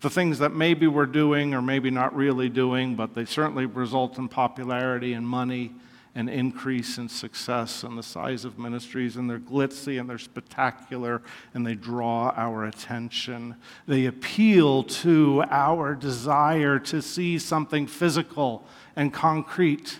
The 0.00 0.08
things 0.08 0.38
that 0.38 0.54
maybe 0.54 0.86
we're 0.86 1.04
doing 1.04 1.52
or 1.52 1.60
maybe 1.60 1.90
not 1.90 2.16
really 2.16 2.48
doing, 2.48 2.94
but 2.96 3.14
they 3.14 3.26
certainly 3.26 3.66
result 3.66 4.16
in 4.16 4.28
popularity 4.28 5.12
and 5.12 5.28
money 5.28 5.74
and 6.14 6.30
increase 6.30 6.96
in 6.96 7.10
success 7.10 7.84
and 7.84 7.98
the 7.98 8.02
size 8.02 8.46
of 8.46 8.58
ministries, 8.58 9.16
and 9.16 9.28
they're 9.28 9.38
glitzy 9.38 10.00
and 10.00 10.08
they're 10.08 10.16
spectacular 10.16 11.20
and 11.52 11.66
they 11.66 11.74
draw 11.74 12.32
our 12.36 12.64
attention. 12.64 13.54
They 13.86 14.06
appeal 14.06 14.82
to 14.84 15.44
our 15.50 15.94
desire 15.94 16.78
to 16.78 17.02
see 17.02 17.38
something 17.38 17.86
physical 17.86 18.64
and 19.00 19.14
concrete. 19.14 19.98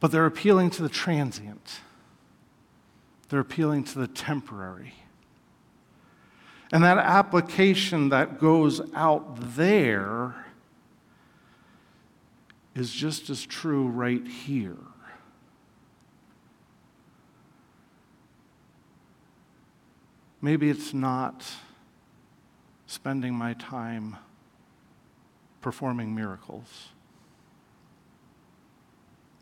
But 0.00 0.10
they're 0.10 0.26
appealing 0.26 0.70
to 0.70 0.82
the 0.82 0.88
transient, 0.88 1.78
they're 3.28 3.38
appealing 3.38 3.84
to 3.84 4.00
the 4.00 4.08
temporary. 4.08 4.94
And 6.72 6.82
that 6.82 6.98
application 6.98 8.08
that 8.08 8.40
goes 8.40 8.80
out 8.94 9.54
there 9.54 10.34
is 12.74 12.92
just 12.92 13.30
as 13.30 13.46
true 13.46 13.86
right 13.86 14.26
here. 14.26 14.76
Maybe 20.42 20.68
it's 20.68 20.92
not 20.92 21.46
spending 22.88 23.34
my 23.34 23.54
time 23.54 24.16
performing 25.60 26.14
miracles, 26.14 26.88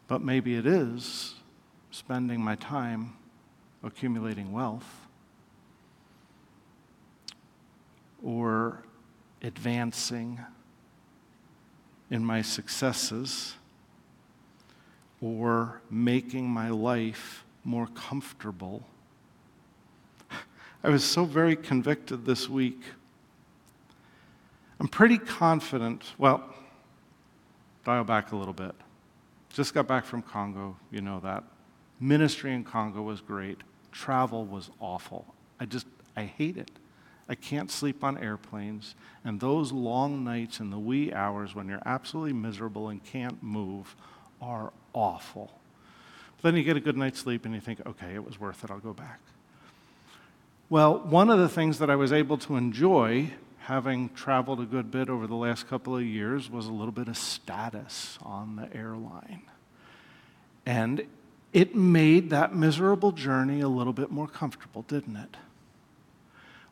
but 0.08 0.22
maybe 0.22 0.56
it 0.56 0.66
is 0.66 1.34
spending 1.90 2.40
my 2.40 2.54
time 2.56 3.16
accumulating 3.82 4.52
wealth 4.52 5.06
or 8.22 8.82
advancing 9.42 10.40
in 12.10 12.24
my 12.24 12.42
successes 12.42 13.54
or 15.20 15.80
making 15.90 16.48
my 16.48 16.68
life 16.68 17.44
more 17.64 17.86
comfortable. 17.88 18.86
I 20.84 20.88
was 20.88 21.04
so 21.04 21.24
very 21.24 21.56
convicted 21.56 22.24
this 22.24 22.48
week. 22.48 22.80
I'm 24.78 24.88
pretty 24.88 25.18
confident, 25.18 26.04
well, 26.18 26.44
dial 27.84 28.04
back 28.04 28.32
a 28.32 28.36
little 28.36 28.52
bit. 28.52 28.74
Just 29.50 29.72
got 29.72 29.86
back 29.86 30.04
from 30.04 30.22
Congo, 30.22 30.76
you 30.90 31.00
know 31.00 31.20
that. 31.20 31.44
Ministry 31.98 32.52
in 32.52 32.62
Congo 32.62 33.00
was 33.00 33.20
great. 33.20 33.62
Travel 33.90 34.44
was 34.44 34.70
awful. 34.80 35.34
I 35.58 35.64
just, 35.64 35.86
I 36.14 36.24
hate 36.24 36.58
it. 36.58 36.70
I 37.28 37.34
can't 37.34 37.70
sleep 37.70 38.04
on 38.04 38.18
airplanes. 38.18 38.94
And 39.24 39.40
those 39.40 39.72
long 39.72 40.22
nights 40.22 40.60
in 40.60 40.70
the 40.70 40.78
wee 40.78 41.12
hours 41.12 41.54
when 41.54 41.68
you're 41.68 41.82
absolutely 41.86 42.34
miserable 42.34 42.90
and 42.90 43.02
can't 43.02 43.42
move 43.42 43.96
are 44.42 44.72
awful. 44.92 45.58
But 46.36 46.50
then 46.50 46.56
you 46.56 46.62
get 46.62 46.76
a 46.76 46.80
good 46.80 46.96
night's 46.96 47.18
sleep 47.18 47.46
and 47.46 47.54
you 47.54 47.60
think, 47.60 47.80
okay, 47.86 48.14
it 48.14 48.24
was 48.24 48.38
worth 48.38 48.62
it, 48.62 48.70
I'll 48.70 48.78
go 48.78 48.92
back. 48.92 49.20
Well, 50.68 50.98
one 50.98 51.30
of 51.30 51.38
the 51.38 51.48
things 51.48 51.78
that 51.78 51.88
I 51.88 51.96
was 51.96 52.12
able 52.12 52.36
to 52.38 52.56
enjoy, 52.56 53.30
having 53.66 54.08
traveled 54.10 54.60
a 54.60 54.64
good 54.64 54.92
bit 54.92 55.10
over 55.10 55.26
the 55.26 55.34
last 55.34 55.68
couple 55.68 55.96
of 55.96 56.04
years, 56.04 56.48
was 56.48 56.66
a 56.66 56.72
little 56.72 56.92
bit 56.92 57.08
of 57.08 57.16
status 57.16 58.16
on 58.22 58.54
the 58.54 58.72
airline. 58.76 59.42
And 60.64 61.04
it 61.52 61.74
made 61.74 62.30
that 62.30 62.54
miserable 62.54 63.10
journey 63.10 63.60
a 63.60 63.68
little 63.68 63.92
bit 63.92 64.12
more 64.12 64.28
comfortable, 64.28 64.82
didn't 64.82 65.16
it? 65.16 65.36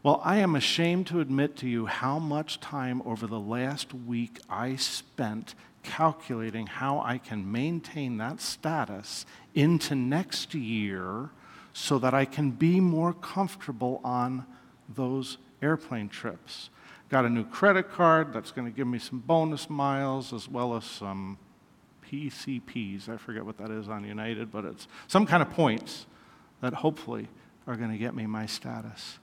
Well, 0.04 0.20
I 0.24 0.36
am 0.36 0.54
ashamed 0.54 1.08
to 1.08 1.18
admit 1.18 1.56
to 1.56 1.68
you 1.68 1.86
how 1.86 2.20
much 2.20 2.60
time 2.60 3.02
over 3.04 3.26
the 3.26 3.40
last 3.40 3.92
week 3.92 4.38
I 4.48 4.76
spent 4.76 5.56
calculating 5.82 6.68
how 6.68 7.00
I 7.00 7.18
can 7.18 7.50
maintain 7.50 8.18
that 8.18 8.40
status 8.40 9.26
into 9.52 9.96
next 9.96 10.54
year 10.54 11.30
so 11.72 11.98
that 11.98 12.14
I 12.14 12.24
can 12.24 12.52
be 12.52 12.78
more 12.78 13.12
comfortable 13.14 14.00
on 14.04 14.46
those 14.88 15.38
airplane 15.60 16.08
trips. 16.08 16.70
Got 17.08 17.24
a 17.24 17.30
new 17.30 17.44
credit 17.44 17.90
card 17.90 18.32
that's 18.32 18.50
going 18.50 18.70
to 18.70 18.76
give 18.76 18.86
me 18.86 18.98
some 18.98 19.20
bonus 19.20 19.68
miles 19.68 20.32
as 20.32 20.48
well 20.48 20.74
as 20.74 20.84
some 20.84 21.38
PQPs. 22.10 23.08
I 23.08 23.16
forget 23.16 23.44
what 23.44 23.58
that 23.58 23.70
is 23.70 23.88
on 23.88 24.04
United, 24.04 24.50
but 24.50 24.64
it's 24.64 24.88
some 25.06 25.26
kind 25.26 25.42
of 25.42 25.50
points 25.50 26.06
that 26.60 26.74
hopefully 26.74 27.28
are 27.66 27.76
going 27.76 27.90
to 27.90 27.98
get 27.98 28.14
me 28.14 28.26
my 28.26 28.46
status. 28.46 29.18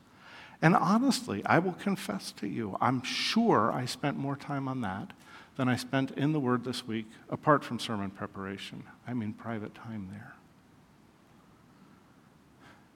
And 0.61 0.75
honestly, 0.75 1.43
I 1.45 1.59
will 1.59 1.73
confess 1.73 2.31
to 2.33 2.47
you, 2.47 2.77
I'm 2.79 3.01
sure 3.01 3.71
I 3.71 3.85
spent 3.85 4.17
more 4.17 4.35
time 4.35 4.67
on 4.67 4.81
that 4.81 5.11
than 5.55 5.67
I 5.67 5.75
spent 5.75 6.11
in 6.11 6.33
the 6.33 6.39
Word 6.39 6.63
this 6.63 6.87
week, 6.87 7.07
apart 7.29 7.63
from 7.63 7.79
sermon 7.79 8.11
preparation. 8.11 8.83
I 9.07 9.13
mean, 9.13 9.33
private 9.33 9.73
time 9.73 10.09
there. 10.11 10.35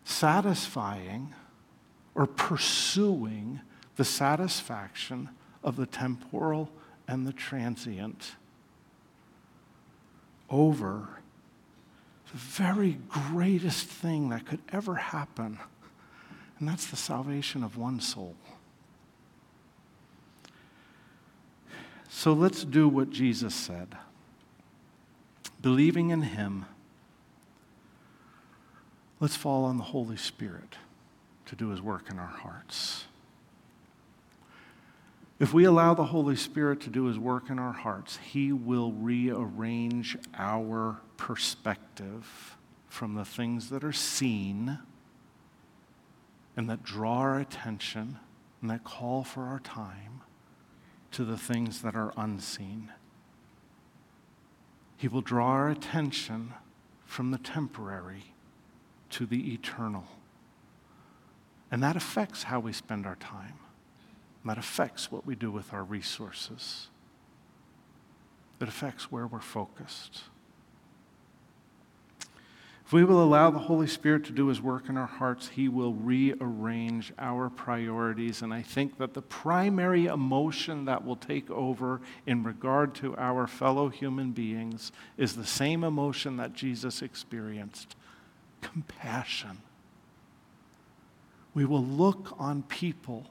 Satisfying 0.04 1.34
or 2.14 2.28
pursuing 2.28 3.62
the 3.96 4.06
satisfaction 4.06 5.30
of 5.64 5.76
the 5.76 5.86
temporal 5.86 6.70
and 7.08 7.26
the 7.26 7.34
transient 7.34 8.36
over 10.50 11.08
the 12.32 12.38
very 12.38 13.00
greatest 13.08 13.88
thing 13.88 14.30
that 14.30 14.46
could 14.46 14.62
ever 14.72 14.96
happen 14.96 15.60
and 16.60 16.68
that's 16.68 16.88
the 16.88 16.96
salvation 16.96 17.64
of 17.64 17.78
one 17.78 18.00
soul. 18.00 18.36
So 22.10 22.32
let's 22.34 22.64
do 22.64 22.88
what 22.88 23.10
Jesus 23.10 23.54
said. 23.54 23.98
Believing 25.62 26.12
in 26.12 26.22
Him, 26.22 26.66
let's 29.20 29.36
fall 29.36 29.66
on 29.66 29.78
the 29.78 29.84
Holy 29.84 30.16
Spirit 30.16 30.78
to 31.48 31.56
do 31.56 31.70
His 31.70 31.82
work 31.82 32.10
in 32.10 32.20
our 32.20 32.26
hearts. 32.26 33.06
If 35.38 35.54
we 35.54 35.66
allow 35.66 35.94
the 35.94 36.06
Holy 36.06 36.38
Spirit 36.38 36.80
to 36.82 36.90
do 36.90 37.06
His 37.06 37.20
work 37.20 37.50
in 37.50 37.60
our 37.60 37.74
hearts, 37.74 38.18
He 38.18 38.54
will 38.54 38.94
rearrange 38.94 40.18
our 40.38 41.02
perspective 41.18 42.58
from 42.88 43.16
the 43.16 43.26
things 43.26 43.70
that 43.70 43.84
are 43.84 43.92
seen 43.92 44.80
and 46.56 46.70
that 46.70 46.84
draw 46.84 47.18
our 47.18 47.40
attention 47.40 48.18
and 48.62 48.70
that 48.72 48.86
call 48.86 49.26
for 49.26 49.44
our 49.44 49.60
time 49.60 50.22
to 51.12 51.26
the 51.26 51.38
things 51.38 51.82
that 51.82 51.96
are 51.96 52.14
unseen. 52.16 52.92
He 54.96 55.10
will 55.10 55.22
draw 55.22 55.48
our 55.48 55.70
attention 55.70 56.54
from 57.06 57.32
the 57.32 57.38
temporary 57.38 58.34
to 59.12 59.26
the 59.26 59.54
eternal. 59.54 60.06
And 61.70 61.84
that 61.84 61.98
affects 61.98 62.44
how 62.44 62.62
we 62.62 62.72
spend 62.72 63.06
our 63.06 63.18
time. 63.18 63.60
That 64.46 64.58
affects 64.58 65.12
what 65.12 65.26
we 65.26 65.36
do 65.36 65.52
with 65.52 65.74
our 65.74 65.84
resources. 65.84 66.88
It 68.62 68.68
affects 68.68 69.12
where 69.12 69.28
we're 69.28 69.40
focused. 69.40 70.22
If 72.86 72.94
we 72.94 73.04
will 73.04 73.24
allow 73.24 73.50
the 73.50 73.58
Holy 73.58 73.88
Spirit 73.88 74.26
to 74.26 74.32
do 74.32 74.48
His 74.48 74.62
work 74.62 74.90
in 74.90 74.96
our 74.96 75.08
hearts, 75.08 75.48
He 75.50 75.68
will 75.68 75.94
rearrange 75.94 77.12
our 77.18 77.50
priorities. 77.50 78.44
And 78.44 78.54
I 78.54 78.62
think 78.62 79.00
that 79.00 79.16
the 79.16 79.24
primary 79.24 80.06
emotion 80.06 80.86
that 80.86 81.04
will 81.04 81.16
take 81.16 81.50
over 81.50 82.00
in 82.28 82.44
regard 82.44 82.94
to 82.96 83.18
our 83.18 83.48
fellow 83.48 83.90
human 83.90 84.34
beings 84.34 84.92
is 85.18 85.36
the 85.36 85.48
same 85.48 85.84
emotion 85.84 86.38
that 86.38 86.54
Jesus 86.54 87.02
experienced 87.02 87.96
compassion. 88.62 89.64
We 91.56 91.66
will 91.66 91.84
look 91.84 92.36
on 92.38 92.64
people, 92.64 93.26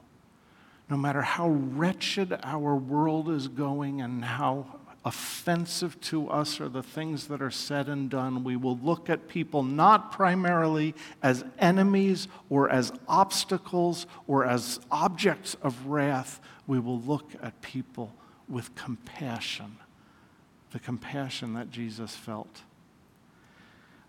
no 0.89 0.97
matter 0.97 1.21
how 1.21 1.49
wretched 1.49 2.37
our 2.43 2.75
world 2.75 3.29
is 3.29 3.47
going 3.47 4.01
and 4.01 4.23
how 4.23 4.65
offensive 5.05 5.99
to 6.01 6.27
us 6.29 6.59
are 6.59 6.67
the 6.67 6.81
things 6.81 7.27
that 7.27 7.41
are 7.41 7.51
said 7.51 7.87
and 7.87 8.09
done. 8.09 8.43
We 8.43 8.55
will 8.55 8.77
look 8.77 9.07
at 9.09 9.27
people 9.27 9.61
not 9.61 10.11
primarily 10.11 10.95
as 11.21 11.45
enemies 11.59 12.27
or 12.49 12.69
as 12.69 12.91
obstacles 13.07 14.07
or 14.27 14.45
as 14.45 14.79
objects 14.89 15.55
of 15.61 15.85
wrath. 15.85 16.39
We 16.65 16.79
will 16.79 16.99
look 16.99 17.31
at 17.41 17.61
people 17.61 18.13
with 18.49 18.73
compassion, 18.73 19.77
the 20.71 20.79
compassion 20.79 21.53
that 21.53 21.69
Jesus 21.69 22.15
felt. 22.15 22.63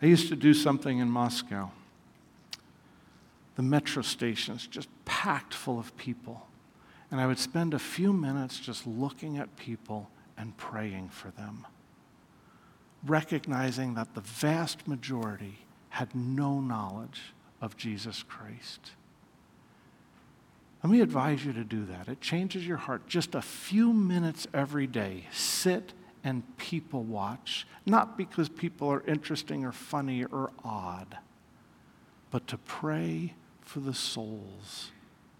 I 0.00 0.06
used 0.06 0.28
to 0.28 0.36
do 0.36 0.54
something 0.54 0.98
in 0.98 1.10
Moscow. 1.10 1.70
The 3.56 3.62
metro 3.62 4.02
stations 4.02 4.66
just 4.66 4.88
packed 5.04 5.54
full 5.54 5.78
of 5.78 5.94
people. 5.96 6.45
And 7.16 7.22
I 7.22 7.26
would 7.26 7.38
spend 7.38 7.72
a 7.72 7.78
few 7.78 8.12
minutes 8.12 8.60
just 8.60 8.86
looking 8.86 9.38
at 9.38 9.56
people 9.56 10.10
and 10.36 10.54
praying 10.58 11.08
for 11.08 11.30
them, 11.30 11.66
recognizing 13.06 13.94
that 13.94 14.14
the 14.14 14.20
vast 14.20 14.86
majority 14.86 15.60
had 15.88 16.14
no 16.14 16.60
knowledge 16.60 17.32
of 17.62 17.74
Jesus 17.74 18.22
Christ. 18.22 18.90
Let 20.84 20.90
me 20.90 21.00
advise 21.00 21.42
you 21.42 21.54
to 21.54 21.64
do 21.64 21.86
that. 21.86 22.06
It 22.06 22.20
changes 22.20 22.66
your 22.66 22.76
heart. 22.76 23.06
Just 23.06 23.34
a 23.34 23.40
few 23.40 23.94
minutes 23.94 24.46
every 24.52 24.86
day, 24.86 25.26
sit 25.32 25.94
and 26.22 26.42
people 26.58 27.02
watch, 27.02 27.66
not 27.86 28.18
because 28.18 28.50
people 28.50 28.92
are 28.92 29.02
interesting 29.06 29.64
or 29.64 29.72
funny 29.72 30.26
or 30.26 30.50
odd, 30.62 31.16
but 32.30 32.46
to 32.48 32.58
pray 32.58 33.32
for 33.62 33.80
the 33.80 33.94
souls 33.94 34.90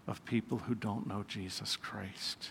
of 0.07 0.25
people 0.25 0.59
who 0.59 0.75
don't 0.75 1.07
know 1.07 1.25
Jesus 1.27 1.77
Christ. 1.77 2.51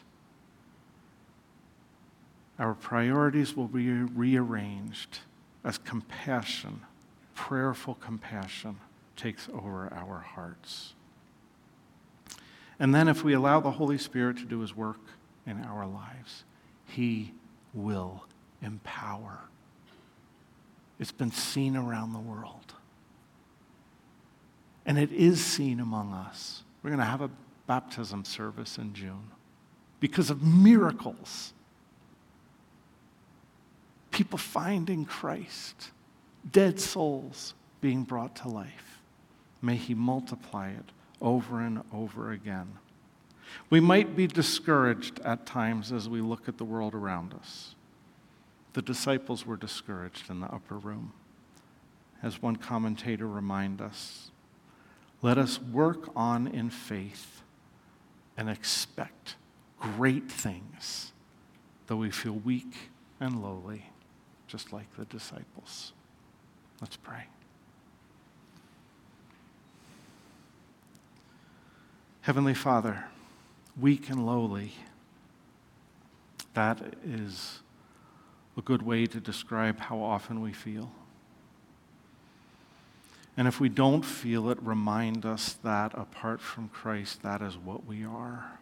Our 2.57 2.73
priorities 2.73 3.55
will 3.55 3.67
be 3.67 3.89
rearranged 3.89 5.19
as 5.63 5.77
compassion, 5.77 6.81
prayerful 7.33 7.95
compassion, 7.95 8.77
takes 9.15 9.49
over 9.49 9.91
our 9.93 10.19
hearts. 10.19 10.93
And 12.79 12.93
then, 12.93 13.07
if 13.07 13.23
we 13.23 13.33
allow 13.33 13.61
the 13.61 13.71
Holy 13.71 13.97
Spirit 13.97 14.37
to 14.37 14.45
do 14.45 14.59
his 14.59 14.75
work 14.75 14.99
in 15.47 15.63
our 15.63 15.87
lives, 15.87 16.43
he 16.85 17.33
will 17.73 18.25
empower. 18.61 19.39
It's 20.99 21.11
been 21.11 21.31
seen 21.31 21.75
around 21.75 22.13
the 22.13 22.19
world. 22.19 22.73
And 24.85 24.99
it 24.99 25.11
is 25.11 25.43
seen 25.43 25.79
among 25.79 26.13
us. 26.13 26.63
We're 26.83 26.91
going 26.91 26.99
to 26.99 27.05
have 27.05 27.21
a 27.21 27.29
baptism 27.67 28.25
service 28.25 28.77
in 28.77 28.93
June 28.93 29.31
because 29.99 30.29
of 30.29 30.43
miracles. 30.43 31.53
People 34.11 34.37
finding 34.37 35.05
Christ, 35.05 35.91
dead 36.51 36.79
souls 36.79 37.53
being 37.81 38.03
brought 38.03 38.35
to 38.37 38.47
life. 38.47 39.01
May 39.61 39.75
He 39.75 39.93
multiply 39.93 40.69
it 40.69 40.91
over 41.21 41.59
and 41.59 41.81
over 41.93 42.31
again. 42.31 42.73
We 43.69 43.79
might 43.79 44.15
be 44.15 44.27
discouraged 44.27 45.19
at 45.19 45.45
times 45.45 45.91
as 45.91 46.09
we 46.09 46.21
look 46.21 46.47
at 46.47 46.57
the 46.57 46.65
world 46.65 46.93
around 46.93 47.33
us. 47.33 47.75
The 48.73 48.81
disciples 48.81 49.45
were 49.45 49.55
discouraged 49.55 50.29
in 50.29 50.39
the 50.39 50.47
upper 50.47 50.77
room. 50.77 51.13
As 52.21 52.41
one 52.41 52.55
commentator 52.55 53.27
reminds 53.27 53.81
us, 53.81 54.31
let 55.21 55.37
us 55.37 55.61
work 55.61 56.09
on 56.15 56.47
in 56.47 56.69
faith 56.69 57.34
and 58.37 58.49
expect 58.49 59.35
great 59.79 60.29
things, 60.29 61.11
though 61.87 61.95
we 61.97 62.11
feel 62.11 62.33
weak 62.33 62.89
and 63.19 63.41
lowly, 63.41 63.85
just 64.47 64.73
like 64.73 64.93
the 64.97 65.05
disciples. 65.05 65.93
Let's 66.81 66.97
pray. 66.97 67.25
Heavenly 72.21 72.55
Father, 72.55 73.05
weak 73.79 74.09
and 74.09 74.25
lowly, 74.25 74.73
that 76.53 76.81
is 77.05 77.59
a 78.57 78.61
good 78.61 78.81
way 78.81 79.05
to 79.05 79.19
describe 79.19 79.79
how 79.79 79.99
often 79.99 80.41
we 80.41 80.51
feel. 80.51 80.91
And 83.37 83.47
if 83.47 83.59
we 83.59 83.67
don't 83.67 84.03
feel 84.03 84.49
it, 84.49 84.57
remind 84.61 85.25
us 85.25 85.53
that 85.63 85.93
apart 85.93 86.39
from 86.39 86.69
Christ, 86.69 87.21
that 87.23 87.41
is 87.41 87.57
what 87.57 87.85
we 87.85 88.05
are. 88.05 88.59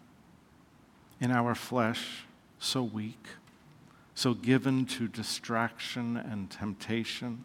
In 1.20 1.32
our 1.32 1.54
flesh, 1.54 2.26
so 2.58 2.82
weak, 2.82 3.28
so 4.16 4.34
given 4.34 4.86
to 4.88 5.08
distraction 5.08 6.18
and 6.18 6.50
temptation, 6.50 7.44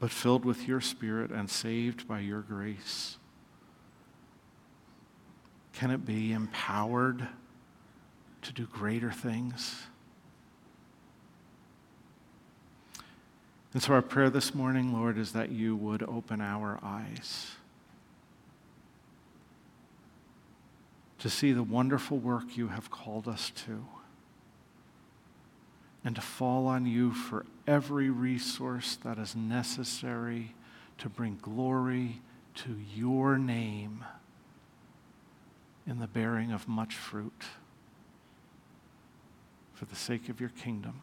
but 0.00 0.10
filled 0.10 0.44
with 0.44 0.66
your 0.66 0.80
Spirit 0.80 1.30
and 1.30 1.50
saved 1.50 2.08
by 2.08 2.20
your 2.20 2.40
grace. 2.40 3.18
Can 5.72 5.90
it 5.90 6.06
be 6.06 6.32
empowered 6.32 7.28
to 8.42 8.52
do 8.52 8.66
greater 8.66 9.10
things? 9.10 9.86
And 13.76 13.82
so, 13.82 13.92
our 13.92 14.00
prayer 14.00 14.30
this 14.30 14.54
morning, 14.54 14.94
Lord, 14.94 15.18
is 15.18 15.32
that 15.32 15.50
you 15.50 15.76
would 15.76 16.02
open 16.02 16.40
our 16.40 16.78
eyes 16.82 17.56
to 21.18 21.28
see 21.28 21.52
the 21.52 21.62
wonderful 21.62 22.16
work 22.16 22.56
you 22.56 22.68
have 22.68 22.90
called 22.90 23.28
us 23.28 23.52
to, 23.66 23.84
and 26.02 26.16
to 26.16 26.22
fall 26.22 26.66
on 26.66 26.86
you 26.86 27.12
for 27.12 27.44
every 27.66 28.08
resource 28.08 28.96
that 29.04 29.18
is 29.18 29.36
necessary 29.36 30.54
to 30.96 31.10
bring 31.10 31.36
glory 31.42 32.22
to 32.54 32.78
your 32.94 33.36
name 33.36 34.06
in 35.86 35.98
the 35.98 36.06
bearing 36.06 36.50
of 36.50 36.66
much 36.66 36.94
fruit 36.94 37.44
for 39.74 39.84
the 39.84 39.96
sake 39.96 40.30
of 40.30 40.40
your 40.40 40.48
kingdom. 40.48 41.02